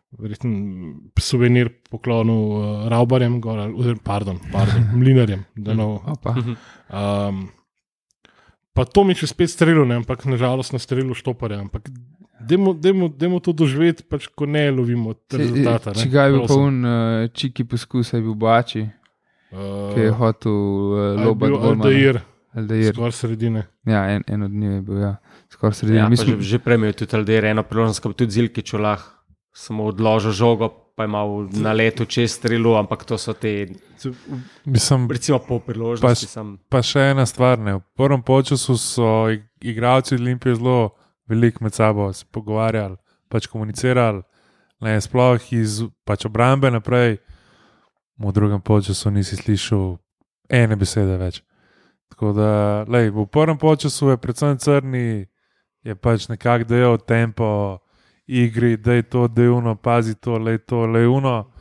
Verjetno 0.10 0.50
suvenir 1.22 1.70
poklonil 1.90 2.44
uh, 2.54 2.62
Raubarjem, 2.90 3.40
gor, 3.42 3.60
oziroma, 3.70 4.02
pardon, 4.06 4.38
pardon, 4.54 4.88
mlinarjem. 5.02 5.46
da 5.58 5.74
no. 5.74 6.02
Um, 6.90 7.50
pa 8.74 8.86
to 8.86 9.04
mi 9.06 9.14
je 9.14 9.24
še 9.24 9.34
spet 9.34 9.54
strelilo, 9.54 9.86
ne, 9.90 10.00
ampak 10.02 10.26
nažalost 10.30 10.74
na 10.74 10.82
strelu 10.82 11.18
štoparja. 11.18 11.62
Ampak 11.66 11.90
dajmo 13.10 13.40
to 13.40 13.52
doživeti, 13.54 14.04
pač, 14.04 14.28
ko 14.28 14.46
ne 14.46 14.72
lovimo 14.72 15.14
rezultata. 15.32 15.92
ne. 15.92 16.00
Če 16.00 16.10
ga 16.10 16.24
je 16.24 16.32
bil 16.32 16.42
pa 16.42 16.48
Prosim. 16.48 16.64
un 16.64 16.76
uh, 16.86 17.28
čiki 17.34 17.64
poskus, 17.64 18.14
je 18.14 18.22
bil 18.22 18.36
Bači, 18.36 18.88
Uh, 19.50 19.90
ki 19.96 20.00
je 20.02 20.12
hotel 20.14 20.52
uh, 20.54 21.18
je 21.18 21.26
lobati 21.26 21.50
bil 21.52 21.58
Golmana. 21.58 21.90
Aldair, 21.90 22.20
Aldair. 22.54 22.94
skoraj 22.94 23.12
sredine. 23.12 23.64
Ja, 23.82 24.04
en, 24.14 24.22
en 24.28 24.44
od 24.44 24.52
njih 24.52 24.72
je 24.72 24.82
bil, 24.82 25.00
ja. 25.02 25.16
skoraj 25.50 25.74
sredina. 25.74 26.00
Ja, 26.00 26.06
pa 26.06 26.22
že, 26.22 26.36
že 26.38 26.60
prej 26.60 26.78
je 26.78 26.94
tudi 26.94 27.16
Alder 27.18 27.46
eno 27.46 27.64
priložnost, 27.64 27.98
ko 27.98 28.10
bi 28.10 28.16
tudi 28.16 28.32
Zilkič 28.32 28.74
lahko 28.74 29.10
samo 29.50 29.90
odložil 29.90 30.32
žogo, 30.32 30.70
pa 30.94 31.04
je 31.04 31.10
imel 31.10 31.50
na 31.58 31.74
letu 31.74 32.06
čez 32.06 32.30
strelu, 32.32 32.78
ampak 32.78 33.02
to 33.04 33.18
so 33.18 33.34
te, 33.34 33.74
Mislim, 34.66 35.10
recimo, 35.10 35.40
po 35.40 35.60
priložnosti. 35.60 36.30
Sam, 36.30 36.60
Pa 36.70 36.82
še 36.86 37.10
ena 37.12 37.26
stvar. 37.26 37.58
Ne. 37.58 37.74
V 37.74 37.84
prvem 37.98 38.22
času 38.22 38.78
so 38.78 39.34
ig- 39.34 39.50
igralci 39.62 40.14
Olimpije 40.16 40.56
zelo 40.56 40.94
veliko 41.30 41.64
med 41.64 41.74
sabo 41.74 42.14
se 42.14 42.26
pogovarjali, 42.32 42.98
pač 43.30 43.48
komunicirali, 43.48 44.24
ne, 44.82 44.96
sploh 45.02 45.54
iz 45.54 45.82
pač 46.06 46.26
obrambe 46.26 46.72
naprej. 46.72 47.18
V 48.20 48.32
drugem 48.36 48.60
času 48.60 49.12
nisi 49.12 49.36
slišal 49.36 49.98
ene 50.50 50.76
besede 50.76 51.18
več. 51.18 51.44
Tako 52.10 52.34
da, 52.34 52.84
lej, 52.90 53.12
v 53.16 53.26
prvem 53.32 53.58
času 53.58 54.10
je 54.10 54.18
predvsem 54.18 54.58
crni, 54.58 55.28
je 55.84 55.96
pač 55.96 56.28
nekako 56.28 56.68
dejal 56.68 56.98
tempo 56.98 57.80
igri, 58.28 58.78
da 58.78 58.94
je 58.94 59.04
to 59.04 59.28
dejavno, 59.28 59.76
pazi 59.76 60.16
to, 60.16 60.38
le 60.38 60.58
to, 60.58 60.86
le 60.86 61.08
uno. 61.08 61.52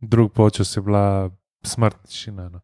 Drug 0.00 0.32
počas 0.32 0.76
je 0.76 0.82
bila 0.82 1.30
smrtnišina. 1.62 2.48
No. 2.48 2.60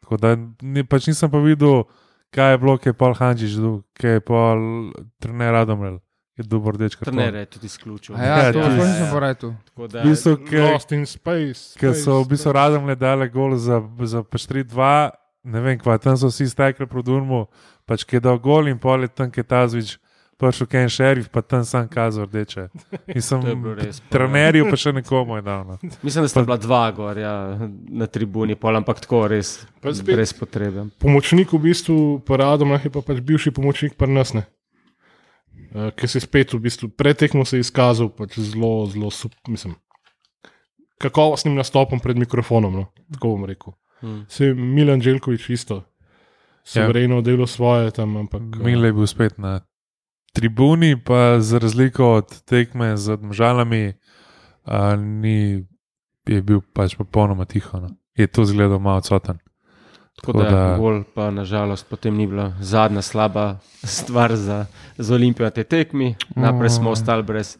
Tako 0.00 0.16
da 0.16 0.36
ni, 0.62 0.84
pač 0.84 1.06
nisem 1.06 1.30
pa 1.30 1.38
videl, 1.38 1.84
kaj 2.30 2.50
je 2.50 2.58
bilo, 2.58 2.78
kaj 2.78 2.90
je 2.90 2.94
Paul 2.94 3.14
Hanžič, 3.14 3.52
kaj 3.92 4.10
je 4.10 4.20
Paul 4.20 4.92
trener 5.18 5.52
Radomel, 5.52 5.98
je 6.36 6.44
dober 6.44 6.76
karton. 6.94 7.14
trener 7.14 7.34
je 7.34 7.46
tudi 7.46 7.66
izključil. 7.66 8.14
A 8.14 8.18
ja, 8.18 8.36
Ja, 8.38 8.52
to 8.52 8.58
V 9.76 10.02
bistvu, 10.04 10.36
ke- 10.44 10.60
Lost 10.62 10.92
in 10.92 11.06
Space. 11.06 11.78
Ker 11.78 11.94
so 11.94 12.22
v 12.22 12.28
bistvu 12.28 12.52
Radomle 12.52 12.94
dale 12.94 13.28
gol 13.28 13.56
za, 13.56 13.80
za 14.00 14.22
pač 14.22 14.46
3-2, 14.46 15.10
ne 15.44 15.60
vem 15.60 15.78
kva, 15.78 15.98
tam 15.98 16.16
so 16.16 16.28
vsi 16.28 16.46
stekli 16.46 16.86
pod 16.86 17.08
urmo, 17.08 17.46
pač 17.84 18.04
ki 18.04 18.16
je 18.16 18.20
dal 18.20 18.38
gol 18.38 18.68
in 18.68 18.78
pol 18.78 19.02
je 19.02 19.08
tam 19.08 19.30
Ketazvič. 19.30 19.98
Prišel 20.38 20.66
Ken 20.66 20.86
Šerif, 20.88 21.28
pa 21.28 21.42
tam 21.42 21.64
sam 21.64 21.88
kazal 21.88 22.24
rdeče. 22.24 22.68
In 23.08 23.18
sem 23.18 23.42
je 23.48 23.54
res, 23.74 23.98
pa- 23.98 24.12
trenerju, 24.12 24.68
pa 24.68 24.76
še 24.76 24.92
nekomu 24.92 25.34
je 25.34 25.42
dal. 25.42 25.72
Mislim, 25.98 26.22
da 26.22 26.28
sta 26.28 26.42
bila 26.42 26.56
dva 26.56 26.92
gor 26.92 27.18
ja, 27.18 27.32
na 27.90 28.06
tribuni, 28.06 28.54
pol, 28.54 28.70
ampak 28.72 29.00
tako 29.00 29.26
res, 29.26 29.66
Pa 29.80 29.90
spet- 29.90 30.14
brez 30.14 30.30
potrebe. 30.32 30.86
Pomočnik 30.96 31.50
v 31.50 31.58
bistvu, 31.60 31.96
paradom 32.20 32.70
je 32.72 32.86
pa 32.88 33.02
pač 33.02 33.18
bivši 33.20 33.50
pomočnik 33.50 33.94
pri 33.94 34.10
nas. 34.10 34.30
ne. 34.32 34.46
Uh, 35.68 35.90
Ker 35.90 36.06
se 36.06 36.16
je 36.16 36.22
spet 36.22 36.48
v 36.48 36.60
bistvu 36.60 36.88
pretekmo 36.88 37.42
se 37.44 37.58
je 37.58 37.60
izkazal 37.60 38.08
pač 38.08 38.38
zelo, 38.38 38.86
zelo, 38.86 39.10
sup- 39.10 39.34
mislim, 39.46 39.74
kakovostnim 40.98 41.54
nastopom 41.54 41.98
pred 41.98 42.16
mikrofonom. 42.16 42.72
No, 42.72 42.84
tako 43.10 43.28
bom 43.28 43.44
rekel. 43.44 43.74
Hmm. 43.98 44.22
Se 44.28 44.44
je 44.44 44.54
Milan 44.54 45.00
Željkovič 45.00 45.50
isto, 45.50 45.82
suvereno 46.64 47.16
ja. 47.16 47.22
delo 47.22 47.46
svoje 47.46 47.90
tam, 47.90 48.16
ampak 48.16 48.40
eh, 48.54 48.62
Mile 48.62 48.88
je 48.88 48.92
bil 48.92 49.06
spet 49.06 49.34
na 49.36 49.60
tribuni, 50.32 50.96
pa 51.04 51.40
za 51.40 51.58
razliko 51.58 52.12
od 52.12 52.42
tekme 52.44 52.96
z 52.96 53.16
državami, 53.16 53.92
ni 54.98 55.64
je 56.28 56.42
bil 56.42 56.60
pač 56.72 56.96
popolnoma 56.96 57.44
tiho. 57.44 57.80
No. 57.80 57.88
je 58.14 58.26
to 58.26 58.44
zgledal 58.44 58.78
malo 58.78 58.96
odsoten. 58.98 59.38
Tako 60.18 60.32
Tako 60.32 60.38
da, 60.42 60.50
da- 60.50 60.76
gol 60.78 61.02
pa 61.14 61.30
nažalost 61.30 61.86
potem 61.88 62.16
ni 62.16 62.26
bila 62.26 62.52
zadnja 62.60 63.02
slaba 63.02 63.58
stvar 63.84 64.36
za, 64.36 64.66
za 64.98 65.14
Olimpijo 65.14 65.44
na 65.46 65.50
tej 65.50 65.64
tekmi. 65.64 66.14
Naprej 66.36 66.70
smo 66.70 66.90
O. 66.90 66.92
ostali 66.92 67.22
brez 67.22 67.56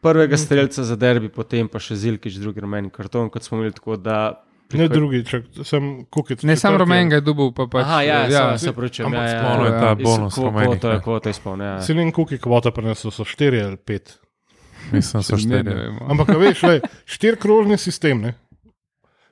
prvega 0.00 0.36
streljca 0.36 0.84
za 0.84 0.96
derbi, 0.96 1.28
potem 1.28 1.68
pa 1.68 1.78
še 1.78 1.96
Zilkič, 1.96 2.34
drugi 2.34 2.60
rumeni 2.60 2.90
karton, 2.90 3.30
kot 3.30 3.42
smo 3.42 3.58
imeli. 3.58 3.72
Tako 3.72 3.96
da 3.96 4.44
Ne 4.72 4.88
drugi, 4.88 5.22
čak, 5.24 5.44
sem 5.64 6.04
kukic. 6.12 6.42
Ne, 6.44 6.56
sam 6.56 6.76
rumen 6.76 7.08
ga 7.08 7.22
je 7.22 7.24
dubil, 7.24 7.52
pa 7.56 7.64
pač. 7.72 7.86
Aha, 7.86 8.02
ja, 8.02 8.18
ja, 8.28 8.42
ja, 8.50 8.58
se 8.60 8.72
pravičujem. 8.76 9.14
Ja, 9.14 9.22
ja, 9.24 9.38
sploh 9.38 9.64
je 9.64 9.70
ja. 9.72 9.78
ta 9.80 9.94
bonus 9.96 10.36
rumenih, 10.36 10.68
Kvota 10.68 10.88
je 10.88 10.98
ne. 10.98 11.02
kvota 11.02 11.30
izpolnjena. 11.32 11.70
Ja. 11.70 11.84
Selin 11.86 12.12
kuki 12.12 12.38
kvota 12.38 12.72
prenesel, 12.76 13.14
so 13.14 13.24
štiri 13.24 13.62
ali 13.64 13.80
pet. 13.80 14.18
Mislim, 14.92 15.24
so 15.24 15.38
ne, 15.40 15.62
ne 15.62 15.72
štiri. 15.72 15.88
Ampak, 16.12 16.34
a 16.34 16.38
veš, 16.42 16.62
le, 16.68 16.80
štirikrožni 17.08 17.80
sistem. 17.80 18.20
Ne? 18.28 18.34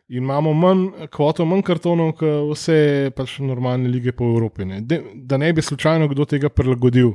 In 0.08 0.22
imamo 0.22 0.54
manj, 0.56 0.88
kvoto 1.12 1.44
manj 1.44 1.66
kartonov, 1.66 2.14
kot 2.16 2.50
vse 2.54 3.12
pač 3.16 3.38
normalne 3.44 3.92
lige 3.92 4.16
po 4.16 4.24
Evropi. 4.32 4.64
Ne? 4.64 4.80
De, 4.88 5.02
da 5.14 5.36
ne 5.36 5.52
bi 5.52 5.62
slučajno 5.62 6.08
kdo 6.08 6.24
tega 6.24 6.48
prilagodil 6.48 7.12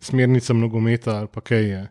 smernicam 0.00 0.60
nogometa 0.60 1.18
ali 1.18 1.28
pa 1.32 1.40
kaj 1.40 1.70
je. 1.70 1.86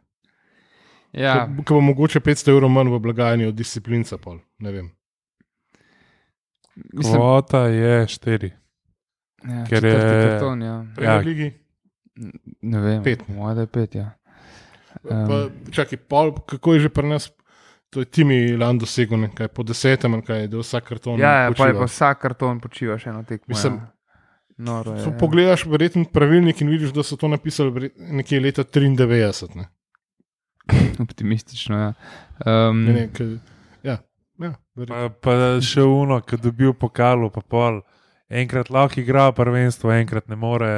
Ja, 1.16 1.48
Ko 1.66 1.80
bo 1.80 1.82
mogoče 1.82 2.20
500 2.20 2.52
evrov 2.52 2.70
manj 2.70 2.92
v 2.92 3.00
blagajni 3.00 3.46
od 3.48 3.56
disciplinca. 3.56 4.18
Pol. 4.18 4.40
Ne 4.60 4.72
vem. 4.72 4.92
Mislim, 6.94 7.16
Kvota 7.16 7.68
je 7.68 8.08
štiri. 8.08 8.52
ja, 9.44 9.64
ker 9.66 9.86
je- 9.86 9.94
karton, 9.94 10.62
ja. 10.62 10.86
Premier 10.96 11.16
Ja. 11.16 11.22
ligi. 11.22 11.54
Ne 12.62 12.80
vem. 12.80 13.04
Pet. 13.04 13.28
Moja 13.28 13.56
je 13.58 13.68
pet, 13.68 13.96
ja. 13.96 14.12
Um, 15.04 15.28
Pa, 15.28 15.38
čakaj, 15.72 15.98
pol, 16.00 16.32
kako 16.34 16.74
je 16.74 16.80
že 16.80 16.90
pri 16.90 17.08
nas, 17.08 17.32
to 17.90 18.00
je 18.00 18.06
Timi 18.08 18.58
Lan 18.58 18.78
dosegel, 18.78 19.20
kaj, 19.30 19.48
po 19.48 19.64
desetem, 19.64 20.14
ali 20.14 20.24
kaj, 20.24 20.48
da 20.48 20.58
vsak 20.58 20.84
karton. 20.86 21.20
ja, 21.20 21.32
ja, 21.44 21.52
pa 21.52 21.68
je 21.68 21.74
počiva. 21.74 21.80
pa 21.80 21.86
vsak 21.86 22.20
karton 22.20 22.60
počiva 22.60 22.98
še 22.98 23.10
eno 23.10 23.24
tekmo. 23.24 23.46
Mislim, 23.48 23.74
ja. 23.76 23.92
Noro 24.58 24.94
je. 24.94 25.04
Ko 25.04 25.10
ja. 25.10 25.18
Pogledaš 25.18 25.66
verjetno 25.66 26.06
pravilnik 26.06 26.62
in 26.62 26.70
vidiš, 26.70 26.90
da 26.90 27.04
so 27.04 27.18
to 27.18 27.28
napisali 27.28 27.92
nekje 28.00 28.40
leta 28.40 28.64
93. 28.64 29.56
Ne? 29.56 29.68
Optimistično. 31.00 31.78
Ja. 31.78 31.94
Um, 32.70 32.86
Ne, 32.86 32.94
ne, 32.94 33.08
ke, 33.14 33.38
ja, 34.40 34.52
ja. 34.78 34.86
Pa, 34.86 35.10
pa 35.22 35.34
še 35.62 35.82
uno, 35.82 36.20
ki 36.22 36.38
dobil 36.38 36.74
pokalu, 36.74 37.30
pa 37.30 37.42
pol. 37.42 37.82
Enkrat 38.28 38.70
lahko 38.70 39.00
igra 39.00 39.32
prvenstvo, 39.32 39.92
enkrat 39.94 40.28
ne 40.28 40.36
more. 40.36 40.72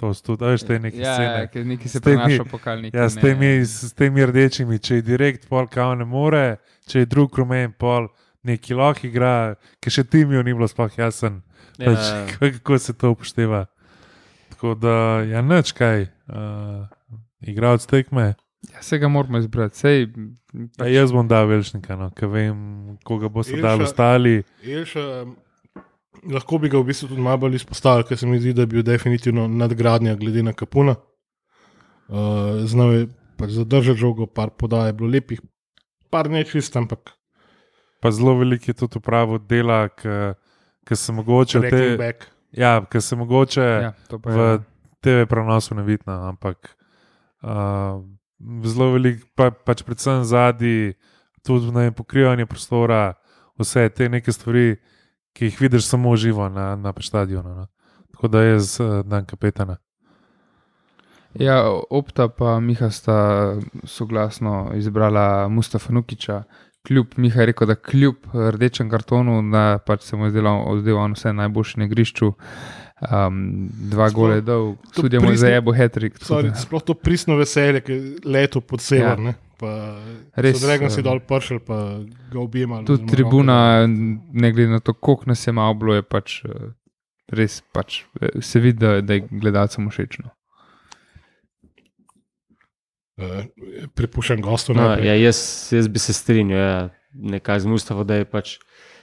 To 0.00 0.14
so 0.16 0.30
tudi 0.30 0.48
veš, 0.48 0.62
te 0.64 0.78
neke 0.78 0.96
ja, 0.96 1.04
ja, 1.04 1.14
scene. 1.14 1.48
ker 1.52 1.66
neki 1.66 1.88
se 1.88 2.00
temi- 2.00 2.22
prenaša 2.24 2.44
pokalniki. 2.48 2.96
Ja, 2.96 3.04
s 3.04 3.16
temi, 3.16 3.50
s 3.60 3.92
temi 3.92 4.24
rdečimi, 4.24 4.78
če 4.78 4.94
je 4.94 5.02
direkt, 5.04 5.44
pol 5.46 5.68
kao 5.68 5.92
ne 5.94 6.04
more, 6.04 6.56
če 6.88 6.98
je 7.00 7.06
drug 7.06 7.36
rumen, 7.36 7.74
pol 7.74 8.08
neki 8.42 8.72
lahko 8.74 9.04
igra, 9.06 9.32
ker 9.78 9.92
še 9.92 10.04
timijo 10.04 10.40
ni 10.42 10.54
bilo 10.54 10.64
sploh 10.64 10.96
jasen, 10.96 11.42
Ja. 11.76 11.92
pač, 11.92 12.08
kako 12.40 12.78
se 12.78 12.92
to 12.92 13.10
upošteva. 13.12 13.66
Tako 14.50 14.72
da, 14.74 14.94
ja, 15.22 15.40
nič 15.40 15.72
kaj, 15.72 16.08
uh, 16.28 16.88
igralec 17.40 17.84
tekme. 17.84 18.34
Ja, 18.68 18.82
se 18.82 18.98
ga 18.98 19.08
moramo 19.08 19.38
izbrati. 19.38 19.76
Sej, 19.78 20.08
Pa 20.76 20.84
jaz 20.86 21.12
bom 21.12 21.28
dal 21.28 21.46
večnika, 21.48 21.96
no, 21.96 22.10
ker 22.12 22.28
vem, 22.28 22.58
koga 23.04 23.28
boste 23.28 23.56
Ilša- 23.56 23.62
dali 23.62 23.82
ostali. 23.82 24.34
Elša, 24.64 25.04
lahko 26.28 26.58
bi 26.58 26.68
ga 26.68 26.78
v 26.78 26.84
bistvu 26.90 27.08
tudi 27.08 27.22
malo 27.24 27.38
bolj 27.46 27.56
izpostavil, 27.56 28.04
ker 28.04 28.18
se 28.18 28.26
mi 28.26 28.40
zdi, 28.40 28.52
da 28.52 28.66
bi 28.66 28.76
bil 28.76 28.84
definitivno 28.84 29.48
nadgradnja 29.48 30.14
glede 30.14 30.42
na 30.42 30.52
Kapuna. 30.52 30.96
Uh, 32.10 32.60
znal 32.66 32.92
je 32.92 33.06
pač 33.38 33.50
zadržati 33.56 33.98
žogo, 33.98 34.26
par 34.26 34.50
podaj 34.50 34.88
je 34.90 34.92
bilo 34.92 35.08
lepih, 35.08 35.40
par 36.10 36.28
nečist, 36.30 36.76
ampak 36.76 37.14
Pa 38.00 38.10
zelo 38.10 38.32
veliko 38.34 38.64
je 38.70 38.74
tudi 38.74 38.96
upravo 38.96 39.38
dela, 39.38 39.88
ki 40.84 40.96
se 40.96 41.12
mogoče 41.12 41.60
te, 41.60 41.96
back. 41.98 42.24
ja, 42.52 42.80
ki 42.80 43.00
se 43.00 43.16
mogoče 43.16 43.60
ja, 43.60 43.90
v 44.24 44.36
je. 44.40 44.58
TV 45.00 45.26
prenosu 45.28 45.74
ne 45.74 45.82
vidno, 45.82 46.12
ampak 46.28 46.76
uh, 47.42 48.00
zelo 48.64 48.92
veliko, 48.92 49.26
pa, 49.34 49.50
pač 49.50 49.82
predvsem 49.86 50.24
zadnji, 50.24 50.94
tudi 51.46 51.72
na 51.72 51.90
pokrivanje 51.92 52.46
prostora, 52.46 53.14
vse 53.60 53.88
te 53.88 54.08
neke 54.08 54.32
stvari, 54.32 54.76
ki 55.36 55.50
jih 55.50 55.60
vidiš 55.60 55.86
samo 55.86 56.16
živo 56.16 56.48
na, 56.48 56.76
na 56.76 56.92
stadionu. 57.00 57.54
No. 57.54 57.66
Tako 58.12 58.28
da 58.28 58.42
jaz 58.42 58.80
uh, 58.80 59.00
dan 59.06 59.24
kapetana. 59.24 59.76
Ja, 61.34 61.62
Opta 61.90 62.28
pa 62.28 62.60
Miha 62.60 62.90
sta 62.90 63.54
soglasno 63.84 64.72
izbrala 64.74 65.48
Mustafa 65.48 65.92
Nukiča. 65.92 66.42
Kljub, 66.86 67.06
Miha 67.16 67.40
je 67.40 67.46
rekel, 67.46 67.66
da 67.66 67.74
kljub 67.74 68.16
rdečem 68.34 68.90
kartonu, 68.90 69.42
da 69.52 69.78
pač 69.86 70.02
se 70.02 70.16
mu 70.16 70.24
je 70.24 70.30
zdelo, 70.30 70.80
da 70.82 70.90
je 70.90 71.12
vse 71.14 71.32
najboljši 71.32 71.78
na 71.78 71.86
igrišču. 71.86 72.32
Um, 73.00 73.68
dva 73.72 74.10
Sploh- 74.10 74.14
gole 74.14 74.42
to 74.44 74.76
tudi 74.92 75.16
mu 75.16 75.24
je 75.24 75.28
pristno- 75.32 75.40
zajebo 75.48 75.72
hetrik. 75.72 76.18
Sploh 76.20 76.82
to 76.84 76.94
pristno 76.94 77.36
veselje, 77.36 77.80
ki 77.80 77.92
je 77.92 78.16
leto 78.24 78.60
pod 78.60 78.80
sever. 78.84 79.16
Ja. 79.16 79.34
Pa, 79.60 79.96
Res, 80.36 80.56
so 80.60 80.66
Dragon 80.66 80.88
si 80.90 81.02
dol 81.04 81.20
pršel, 81.20 81.60
pa 81.60 82.00
ga 82.32 82.38
objemali. 82.40 82.84
Tudi 82.84 83.04
tribuna, 83.08 83.84
ne 84.32 84.52
glede 84.52 84.72
na 84.72 84.80
to, 84.80 84.92
koliko 84.92 85.28
nas 85.28 85.46
je 85.46 85.52
malo 85.52 85.74
bilo, 85.74 85.94
je 85.94 86.02
pač 86.02 86.44
eh, 86.44 86.72
res 87.28 87.60
pač, 87.72 88.04
eh, 88.20 88.40
se 88.40 88.60
vidi, 88.60 88.80
da, 88.80 89.00
da 89.00 89.16
je 89.16 89.28
gledalcem 89.28 89.88
všeč. 89.88 90.18
No. 90.24 90.32
dal. 93.20 93.44
Uh, 93.44 93.44
Prepuščam 93.94 94.40
gostu. 94.40 94.72
No, 94.76 94.96
ja, 94.96 95.12
jaz, 95.16 95.68
jaz 95.72 95.88
bi 95.92 96.00
se 96.00 96.12
strinjal, 96.16 96.58
ja, 96.60 96.88
nekaj 97.12 97.60
z 97.60 97.66
Mustafa, 97.68 98.04
da 98.04 98.20
je 98.20 98.24
pač. 98.24 98.56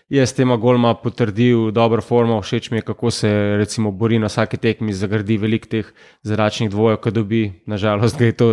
Jaz 0.09 0.31
tema 0.33 0.55
golma 0.55 0.93
potrdil 0.95 1.71
dobro 1.75 2.01
formo, 2.01 2.39
všeč 2.41 2.69
mi 2.71 2.77
je, 2.77 2.81
kako 2.87 3.11
se 3.11 3.29
recimo 3.57 3.91
bori 3.91 4.19
na 4.19 4.29
vsaki 4.31 4.57
tekmi, 4.57 4.93
zagradi 4.93 5.37
veliko 5.37 5.67
teh 5.67 5.89
zračnih 6.23 6.69
dvojev, 6.71 7.01
ki 7.03 7.11
dobi. 7.11 7.41
Nažalost, 7.65 8.15
ga 8.19 8.25
je 8.25 8.37
to 8.39 8.47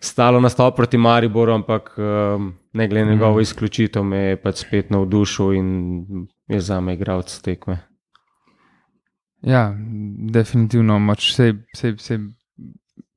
stalo 0.00 0.40
nastop 0.40 0.76
proti 0.76 0.98
Mariboru, 0.98 1.52
ampak 1.52 1.92
um, 1.98 2.54
ne 2.72 2.88
glede 2.88 3.04
na 3.04 3.12
njegovo 3.12 3.40
izključitev, 3.40 4.04
me 4.04 4.18
je 4.18 4.36
pač 4.40 4.64
spet 4.64 4.90
navdušil 4.90 5.52
in 5.52 5.68
je 6.48 6.60
za 6.60 6.80
me 6.80 6.94
igralec 6.94 7.40
tekme. 7.44 7.78
Ja, 9.42 9.74
definitivno, 10.32 10.98
mač 10.98 11.32
se, 11.34 11.54
se, 11.76 11.94
se, 11.98 12.18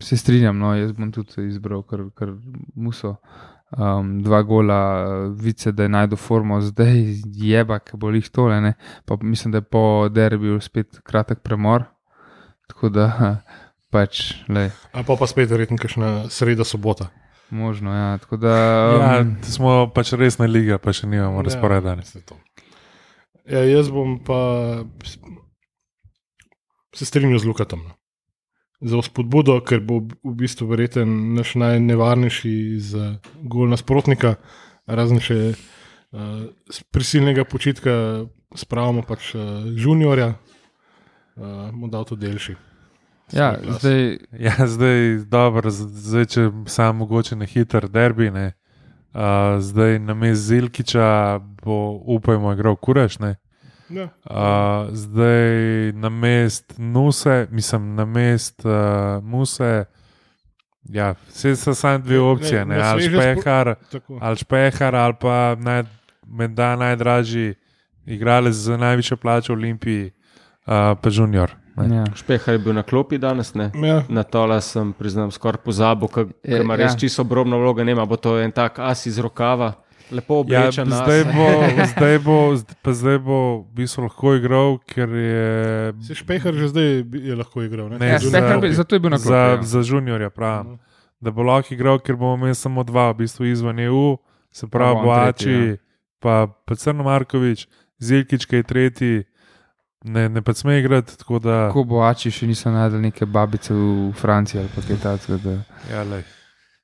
se 0.02 0.18
strinjam. 0.18 0.60
No, 0.60 0.74
jaz 0.76 0.92
bom 0.92 1.12
tudi 1.12 1.48
izbral 1.48 1.84
kar, 1.88 2.10
kar 2.16 2.34
muso. 2.76 3.16
Um, 3.72 4.22
dva 4.22 4.42
gola, 4.42 4.78
vice, 5.32 5.72
da 5.72 5.84
je 5.84 5.90
najdel 5.90 6.18
formo, 6.18 6.62
zdaj 6.62 6.94
jeba, 7.36 7.80
ki 7.80 7.98
bo 7.98 8.12
jih 8.12 8.30
tole. 8.30 8.62
Ne? 8.62 8.74
Pa 9.06 9.18
mislim, 9.18 9.52
da 9.52 9.58
je 9.58 9.68
po 9.68 9.82
derbiju 10.10 10.62
spet 10.62 11.00
kratek 11.04 11.40
premor. 11.40 11.84
Tako 12.68 12.90
da 12.90 13.06
pač, 13.92 14.22
le, 14.48 14.70
A 14.94 15.04
pa 15.04 15.16
pa 15.16 15.28
spet 15.28 15.50
verjetno 15.50 15.78
kakšna 15.78 16.30
sreda, 16.30 16.64
sobota. 16.64 17.10
možno. 17.50 17.92
Ja, 17.92 18.18
tako 18.18 18.38
da, 18.38 18.54
Ja, 18.96 19.22
um, 19.22 19.36
smo 19.44 19.90
pač 19.90 20.14
resna 20.14 20.46
liga, 20.46 20.78
pa 20.78 20.94
še 20.94 21.08
nimamo 21.08 21.38
Ja, 21.38 21.44
razporeda. 21.44 21.82
danes. 21.90 22.12
se 22.12 22.22
to. 22.22 22.38
Ja, 23.46 23.60
jaz 23.62 23.90
bom 23.90 24.20
pa 24.20 24.40
se 26.94 27.06
strinjal 27.06 27.40
z 27.40 27.46
Lukatom. 27.46 27.82
Za 28.82 29.00
spodbudo, 29.02 29.62
ker 29.62 29.80
bo 29.80 30.02
v 30.22 30.34
bistvu 30.36 30.68
verjeten 30.68 31.08
naš 31.34 31.56
najnevarnejši 31.56 32.56
za 32.80 33.06
gol 33.42 33.70
nasprotnika, 33.70 34.36
razen 34.86 35.20
še 35.20 35.38
uh, 35.52 36.52
prisilnega 36.92 37.46
počitka, 37.46 38.26
spravimo 38.54 39.02
pač 39.02 39.32
uh, 39.34 39.42
juniorja, 39.66 40.36
uh, 40.36 41.72
mu 41.72 41.88
dal 41.88 42.04
to 42.04 42.16
delši. 42.16 42.56
ja, 43.32 43.56
zdaj, 43.80 44.20
Ja, 44.32 44.54
zdaj, 44.68 45.24
dobro, 45.26 45.72
z- 45.72 45.88
zdaj, 46.04 46.26
če 46.28 46.42
sam 46.68 46.98
mogoče 46.98 47.36
na 47.36 47.46
hiter 47.46 47.88
derbi, 47.88 48.30
ne. 48.30 48.54
Uh, 49.10 49.56
zdaj 49.60 50.00
na 50.00 50.14
mestu 50.14 50.52
Zilkiča 50.52 51.40
bo, 51.64 51.80
upajmo, 52.06 52.52
igral 52.54 52.76
Kuraš. 52.76 53.20
Ne. 53.20 53.36
Ja, 53.90 54.10
Uh, 54.26 54.96
zdaj 54.96 55.92
na 55.94 56.10
mest 56.10 56.74
Nuse, 56.78 57.48
mislim 57.52 57.96
na 57.96 58.06
mest 58.06 58.66
uh, 58.66 58.72
Muse. 59.24 59.86
Ja, 60.90 61.14
vse 61.28 61.56
so 61.56 61.74
samo 61.74 61.98
dve 61.98 62.20
opcije, 62.20 62.66
Ne, 62.66 62.76
ne, 62.76 62.82
ali 62.82 63.04
špehar, 63.04 63.76
ali 64.22 64.38
špehar, 64.38 64.96
ali 64.96 65.14
pa 65.20 65.56
naj, 65.60 65.84
menda 66.28 66.76
najdražji 66.76 67.56
igralec 68.06 68.54
z 68.54 68.78
največjo 68.78 69.18
plačo 69.18 69.54
v 69.54 69.58
Olimpiji, 69.58 70.12
uh, 70.66 70.98
pa 71.02 71.10
junior. 71.12 71.52
Ne. 71.76 71.96
ja. 71.96 72.06
Špehar 72.16 72.54
je 72.56 72.60
bil 72.60 72.74
na 72.74 72.84
klopi 72.84 73.18
danes, 73.18 73.54
ne? 73.54 73.72
Ja, 73.84 74.04
Na 74.10 74.24
tola 74.24 74.62
sem, 74.62 74.94
priznam, 74.94 75.32
skoraj 75.32 75.60
pozabil, 75.66 76.08
ker 76.08 76.28
ima 76.44 76.76
res 76.76 76.94
ja. 76.94 77.00
čisto 77.00 77.22
obrobno 77.22 77.60
vlogo, 77.60 77.84
nema, 77.84 78.06
bo 78.06 78.16
to 78.16 78.40
en 78.40 78.52
tak 78.52 78.80
as 78.80 79.06
iz 79.06 79.20
rokava, 79.20 79.74
lepo 80.12 80.46
Ja, 80.46 80.62
oblečen. 80.62 80.88
as. 80.88 81.00
zdaj, 81.00 81.24
bo, 81.28 81.48
zdaj, 81.92 82.16
bo, 82.20 82.38
pa 82.82 82.92
zdaj 82.92 83.18
bo 83.20 83.38
v 83.62 83.76
bistvu 83.76 84.04
lahko 84.04 84.36
igral, 84.36 84.78
ker 84.80 85.10
je 85.10 85.46
se 86.02 86.16
Špehar 86.16 86.54
že 86.54 86.68
zdaj 86.68 86.88
je 87.12 87.36
lahko 87.36 87.62
igral. 87.62 87.90
Ne? 87.90 87.98
Ne, 87.98 88.08
Ja, 88.08 88.20
za- 88.20 88.58
bi- 88.58 88.72
zato 88.72 88.92
je 88.92 89.00
bil 89.00 89.10
na 89.10 89.18
klopi. 89.18 89.28
za, 89.28 89.38
ja. 89.52 89.62
za 89.64 89.80
juniorja, 89.82 90.30
pravim. 90.30 90.72
No. 90.72 90.78
Da 91.18 91.32
bo 91.32 91.44
lahko 91.44 91.72
igral, 91.72 91.98
ker 91.98 92.16
bomo 92.16 92.36
imeli 92.38 92.56
samo 92.56 92.84
dva, 92.84 93.10
v 93.10 93.18
bistvu 93.18 93.46
izven 93.46 93.80
EU, 93.82 94.18
se 94.52 94.68
pravi 94.68 94.96
Boači, 94.98 95.44
tretji, 95.46 95.78
pa, 96.20 96.34
pa 96.48 96.76
Crno 96.76 97.04
Markovič, 97.04 97.66
Zilkič, 97.98 98.46
ki 98.46 98.56
je 98.56 98.64
tretji, 98.64 99.14
ne, 100.04 100.30
ne 100.30 100.42
pa 100.42 100.54
sme 100.54 100.78
igrati. 100.78 101.18
Tako 101.18 101.40
da, 101.40 101.70
Ko 101.70 101.84
bo 101.84 102.02
ači, 102.02 102.30
še 102.30 102.46
niso 102.46 102.70
najdel 102.70 103.02
neke 103.02 103.26
babice 103.26 103.74
v 103.74 104.14
Franciji 104.14 104.60
ali 104.60 104.70
pa 104.70 104.82
kaj 104.82 104.98
takega. 104.98 105.38
da- 105.40 105.64
ja, 105.90 106.04
lej. 106.04 106.24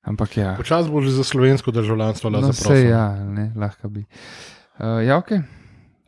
Ampak 0.02 0.38
ja. 0.38 0.56
Počasi 0.58 0.90
bo 0.90 1.02
že 1.02 1.12
za 1.12 1.24
slovensko 1.24 1.72
državljanstvo 1.72 2.30
No, 2.30 2.40
lahko 2.40 2.52
vse 2.52 2.84
ja, 2.90 3.16
ne, 3.26 3.52
lahko 3.56 3.90
bi. 3.90 4.06
Uh, 4.80 5.06
ja, 5.06 5.18
ok. 5.18 5.32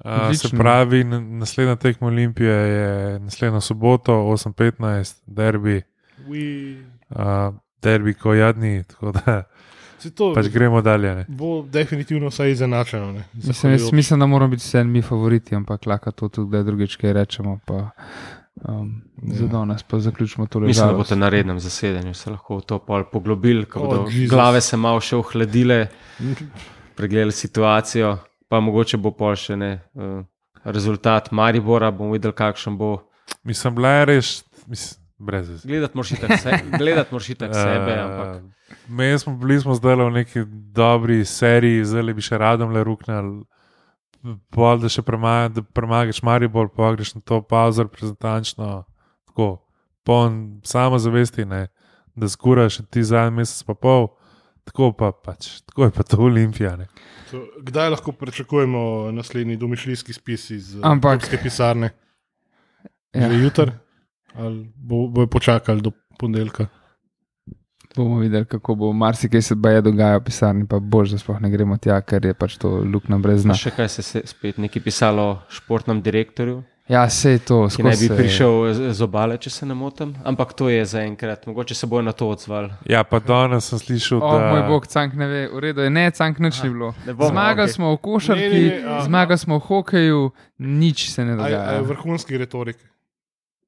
A, 0.04 0.18
se 0.18 0.24
Odlično. 0.26 0.60
pravi, 0.60 1.04
naslednja 1.04 1.76
tekma 1.76 2.08
Olimpije 2.08 2.54
je 2.54 3.20
naslednjo 3.20 3.62
soboto, 3.62 4.14
8:15, 4.14 5.22
derbi, 5.26 5.82
uh, 6.28 7.54
derbi, 7.82 8.14
ko 8.14 8.34
jadni, 8.34 8.84
tako 8.84 9.12
da 9.12 9.44
Se 10.04 10.12
to 10.12 10.34
pač 10.36 10.50
gremo 10.52 10.82
dalje. 10.82 11.16
Ne. 11.16 11.26
bo 11.30 11.62
definitivno 11.64 12.28
vsaj 12.28 12.52
izenačeno. 12.52 13.12
ne, 13.12 13.24
Mislim, 13.34 13.72
jaz 13.72 13.92
mislim, 13.92 14.20
da 14.20 14.26
moramo 14.26 14.50
biti 14.52 14.62
vseeno 14.62 14.90
mi 14.90 15.02
favoriti, 15.02 15.56
ampak 15.56 15.86
lahko 15.86 16.12
to 16.12 16.30
tudi 16.30 16.64
drugič 16.64 16.96
kaj 16.96 17.14
rečemo. 17.14 17.60
Pa, 17.66 17.90
um, 18.66 19.02
Ja. 19.24 19.36
Za 19.36 19.48
danes 19.48 19.84
pa 19.84 20.00
zaključimo 20.00 20.48
to 20.48 20.60
Mislim, 20.60 20.74
da 20.76 20.86
ležalo. 20.86 20.98
boste 20.98 21.16
na 21.16 21.30
rednem 21.30 21.60
zasedanju 21.60 22.14
se 22.14 22.30
lahko 22.30 22.62
to 22.62 22.80
pol 22.80 23.04
poglobili, 23.06 23.66
ko 23.66 23.80
Oh, 23.80 23.86
bodo 23.86 24.02
Jesus. 24.04 24.30
glave 24.30 24.62
se 24.62 24.78
malo 24.78 25.00
še 25.00 25.16
ohladile, 25.16 25.88
pregledali 26.96 27.32
situacijo, 27.32 28.18
pa 28.48 28.60
mogoče 28.60 28.98
bo 28.98 29.12
pol 29.12 29.36
še 29.36 29.56
ne. 29.56 29.72
Uh, 29.94 30.26
rezultat 30.66 31.32
Maribora, 31.32 31.92
bomo 31.92 32.12
videli, 32.12 32.34
kakšen 32.34 32.78
bo. 32.78 32.98
Mislim, 33.44 33.76
bila 33.76 33.90
je 33.90 34.06
res, 34.06 34.30
mislim, 34.68 35.00
brez. 35.20 35.50
Gledati 35.64 35.98
moraš 35.98 36.12
itak 36.12 36.40
se, 36.40 36.52
gledat 36.80 37.12
moraš 37.12 37.30
itak 37.30 37.54
sebe, 37.54 38.00
ampak 38.00 38.28
Uh, 38.36 38.50
Mi 38.88 39.20
smo 39.20 39.36
bili 39.38 39.60
smo 39.60 39.76
zdaj 39.76 39.96
v 39.96 40.10
neki 40.12 40.40
dobri 40.74 41.26
seriji, 41.26 41.86
zdaj 41.86 42.14
bi 42.14 42.22
še 42.22 42.38
radom 42.38 42.72
le 42.72 42.82
ruknili. 42.84 43.44
Pol, 44.56 44.80
da 44.80 44.88
še 44.88 45.02
prema, 45.04 45.50
da 45.52 45.62
premagaš 45.62 46.22
Maribor, 46.24 46.70
pa 46.72 46.94
greš 46.96 47.16
na 47.18 47.22
to 47.22 47.42
pauzo 47.44 47.84
reprezentančno, 47.84 48.86
tako, 49.28 49.48
poln 50.08 50.62
samozavesti, 50.64 51.44
ne, 51.46 51.68
da 52.16 52.30
skuraš 52.30 52.78
ti 52.90 53.04
zadnji 53.04 53.42
mesec 53.42 53.66
pa 53.68 53.76
pol, 53.76 54.08
tako 54.64 54.94
pa 54.96 55.12
pač, 55.12 55.60
tako 55.68 55.90
je 55.90 55.92
pa 55.92 56.06
to 56.08 56.22
Olimpija. 56.24 56.76
Ne. 56.80 56.88
To, 57.32 57.42
kdaj 57.68 57.90
lahko 57.98 58.12
pričakujemo 58.16 59.12
naslednji 59.12 59.58
domišljijski 59.60 60.14
spis 60.14 60.50
iz 60.50 60.76
eh, 60.76 60.86
Ampak- 60.88 61.28
pisarne? 61.44 61.92
Ja. 63.14 63.28
Ja. 63.28 63.34
Jutri? 63.44 63.72
Ali 64.36 64.64
bo, 64.76 65.08
bojo 65.08 65.28
počakali 65.28 65.82
do 65.82 65.92
ponedeljka? 66.20 66.68
Bomo 67.96 68.18
videli, 68.18 68.46
kako 68.46 68.76
bo 68.76 68.94
marsikaj 68.94 69.42
se 69.44 69.56
baje 69.56 69.82
dogaja 69.82 70.18
v 70.18 70.24
pisarni, 70.24 70.66
pa 70.66 70.80
bož, 70.80 71.12
da 71.12 71.18
sploh 71.18 71.40
ne 71.40 71.50
gremo 71.50 71.78
tja, 71.78 72.02
ker 72.02 72.24
je 72.24 72.34
pač 72.34 72.58
to 72.58 72.82
luknja 72.84 73.18
brez 73.20 73.44
dna. 73.44 73.54
še 73.56 73.72
kaj 73.72 73.90
se 73.90 74.20
je 74.20 74.28
spet 74.28 74.58
nekaj 74.58 74.82
pisalo 74.82 75.22
o 75.24 75.40
športnem 75.50 76.02
direktorju, 76.02 76.64
Ja, 76.86 77.06
vse 77.06 77.30
je 77.30 77.40
to, 77.40 77.58
ki 77.70 77.80
naj 77.82 77.92
bi 77.94 78.08
se- 78.10 78.16
prišel 78.18 78.52
z- 78.92 79.02
obale, 79.02 79.38
če 79.38 79.50
se 79.50 79.66
ne 79.66 79.74
motim. 79.74 80.16
Ampak 80.22 80.52
to 80.52 80.68
je 80.68 80.84
zaenkrat, 80.84 81.48
mogoče 81.48 81.72
se 81.74 81.88
bojo 81.88 82.02
na 82.02 82.12
to 82.12 82.28
odzvali. 82.28 82.74
Ja, 82.86 83.06
pa 83.06 83.20
danes 83.22 83.64
sem 83.64 83.80
slišal, 83.80 84.18
O, 84.18 84.28
da 84.30 84.52
moj 84.52 84.68
bog, 84.68 84.84
cank 84.86 85.14
ne 85.16 85.24
ve, 85.26 85.48
v 85.48 85.60
redu 85.62 85.80
je, 85.82 85.90
ne, 85.90 86.12
cank 86.12 86.40
nič 86.40 86.60
ni 86.60 86.70
bilo. 86.70 86.92
bomo, 87.08 87.30
Zmagali 87.30 87.64
okej. 87.64 87.74
smo 87.74 87.88
v 87.88 87.98
košarki, 88.00 88.44
Ne, 88.60 88.68
ne, 88.70 88.82
ne, 88.82 88.90
a- 88.90 89.02
zmagali 89.02 89.38
smo 89.38 89.56
v 89.56 89.64
hokeju, 89.64 90.32
nič 90.60 91.10
se 91.10 91.24
ne 91.24 91.32
A 91.34 91.48
je, 91.48 91.56
a 91.56 91.62
dogaja. 91.64 91.82
vrhunski 91.84 92.38
retorik? 92.38 92.76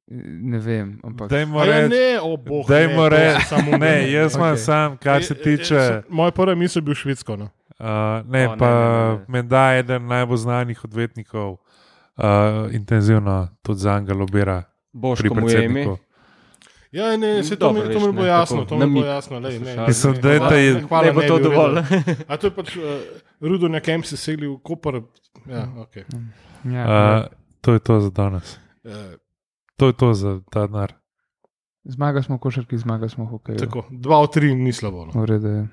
Ne 0.08 0.60
vem, 0.60 1.00
ampak. 1.04 1.30
Dajmo 1.30 1.60
A 1.60 1.66
ja, 1.66 1.72
reči, 1.80 1.90
ne, 1.90 2.20
o 2.22 2.38
bog. 2.38 2.68
dajmo 2.68 2.94
ne, 2.94 3.10
to 3.10 3.10
reči, 3.10 3.26
je 3.34 3.42
samo 3.42 3.78
ne, 3.78 4.12
jaz 4.12 4.36
imam 4.36 4.48
Okej. 4.50 4.58
sam, 4.60 4.98
kar 4.98 5.24
se 5.24 5.34
E, 5.34 5.38
e, 5.38 5.44
tiče. 5.44 5.80
sem- 5.80 6.04
Moja 6.10 6.32
prva 6.32 6.56
misel 6.56 6.80
je 6.80 6.84
bil 6.84 6.94
švedsko. 6.96 7.36
No. 7.36 7.50
Uh, 7.76 7.86
ne, 8.26 8.48
O, 8.48 8.52
ne, 8.52 8.58
pa 8.58 8.70
ne, 8.70 8.76
ne, 8.76 9.10
ne. 9.10 9.26
menda 9.30 9.74
eden 9.74 10.06
najbolj 10.06 10.38
znanih 10.38 10.84
odvetnikov 10.84 11.52
uh, 11.52 11.58
intenzivno 12.72 13.34
tudi 13.62 13.80
za 13.80 14.64
pri 14.92 15.00
Boško 15.00 15.34
mu 15.34 15.50
je 15.50 15.56
ime. 15.56 15.74
predsedniku. 15.74 15.98
Ja, 16.92 17.18
ne, 17.18 17.44
se 17.44 17.56
to, 17.56 17.68
Dobro, 17.68 17.84
mi, 17.84 17.94
to 17.94 18.00
mi 18.02 18.14
bo 18.14 18.22
ne, 18.22 18.28
jasno, 18.28 18.66
to 18.66 18.78
mi 18.78 18.86
bo 18.92 19.06
jasno. 19.06 19.40
Lej, 19.40 19.54
ne, 19.54 19.60
poslušalcem. 19.60 19.86
Mislim, 19.88 20.14
ne, 20.14 20.22
da 20.22 20.32
je 20.32 20.40
ta- 20.40 20.50
ne, 20.72 20.82
hvala, 20.84 21.04
Ne 21.04 21.12
bo 21.12 21.22
ne 21.22 21.28
to 21.28 21.40
dovolj. 21.40 21.76
A 22.30 22.38
to 22.38 22.48
je 22.48 22.52
pač 22.52 22.76
uh, 22.76 22.84
Rudonja 23.42 23.80
Kemp 23.82 24.06
se 24.06 24.18
seli 24.18 24.48
v 24.48 24.58
Koper. 24.60 25.02
Ja, 25.46 25.68
okay. 25.76 26.04
Ja, 26.66 26.84
Uh, 27.18 27.26
to 27.62 27.74
je 27.74 27.80
to 27.82 28.00
za 28.00 28.10
danes. 28.12 28.58
uh, 28.84 28.92
To 29.76 29.88
je 29.88 29.94
to 29.94 30.14
za 30.14 30.40
ta 30.52 30.68
denar. 30.68 30.94
Zmagali 31.84 32.24
smo 32.24 32.36
v 32.36 32.40
košarki, 32.40 32.78
zmagali 32.78 33.10
smo 33.10 33.26
v 33.26 33.28
hokeju. 33.28 33.58
tako, 33.60 33.86
dva 33.92 34.18
od 34.18 34.34
tri 34.34 34.56
ni 34.56 34.74
slabo. 34.74 35.06
No. 35.06 35.22
V 35.22 35.26
redu 35.26 35.48
je. 35.48 35.68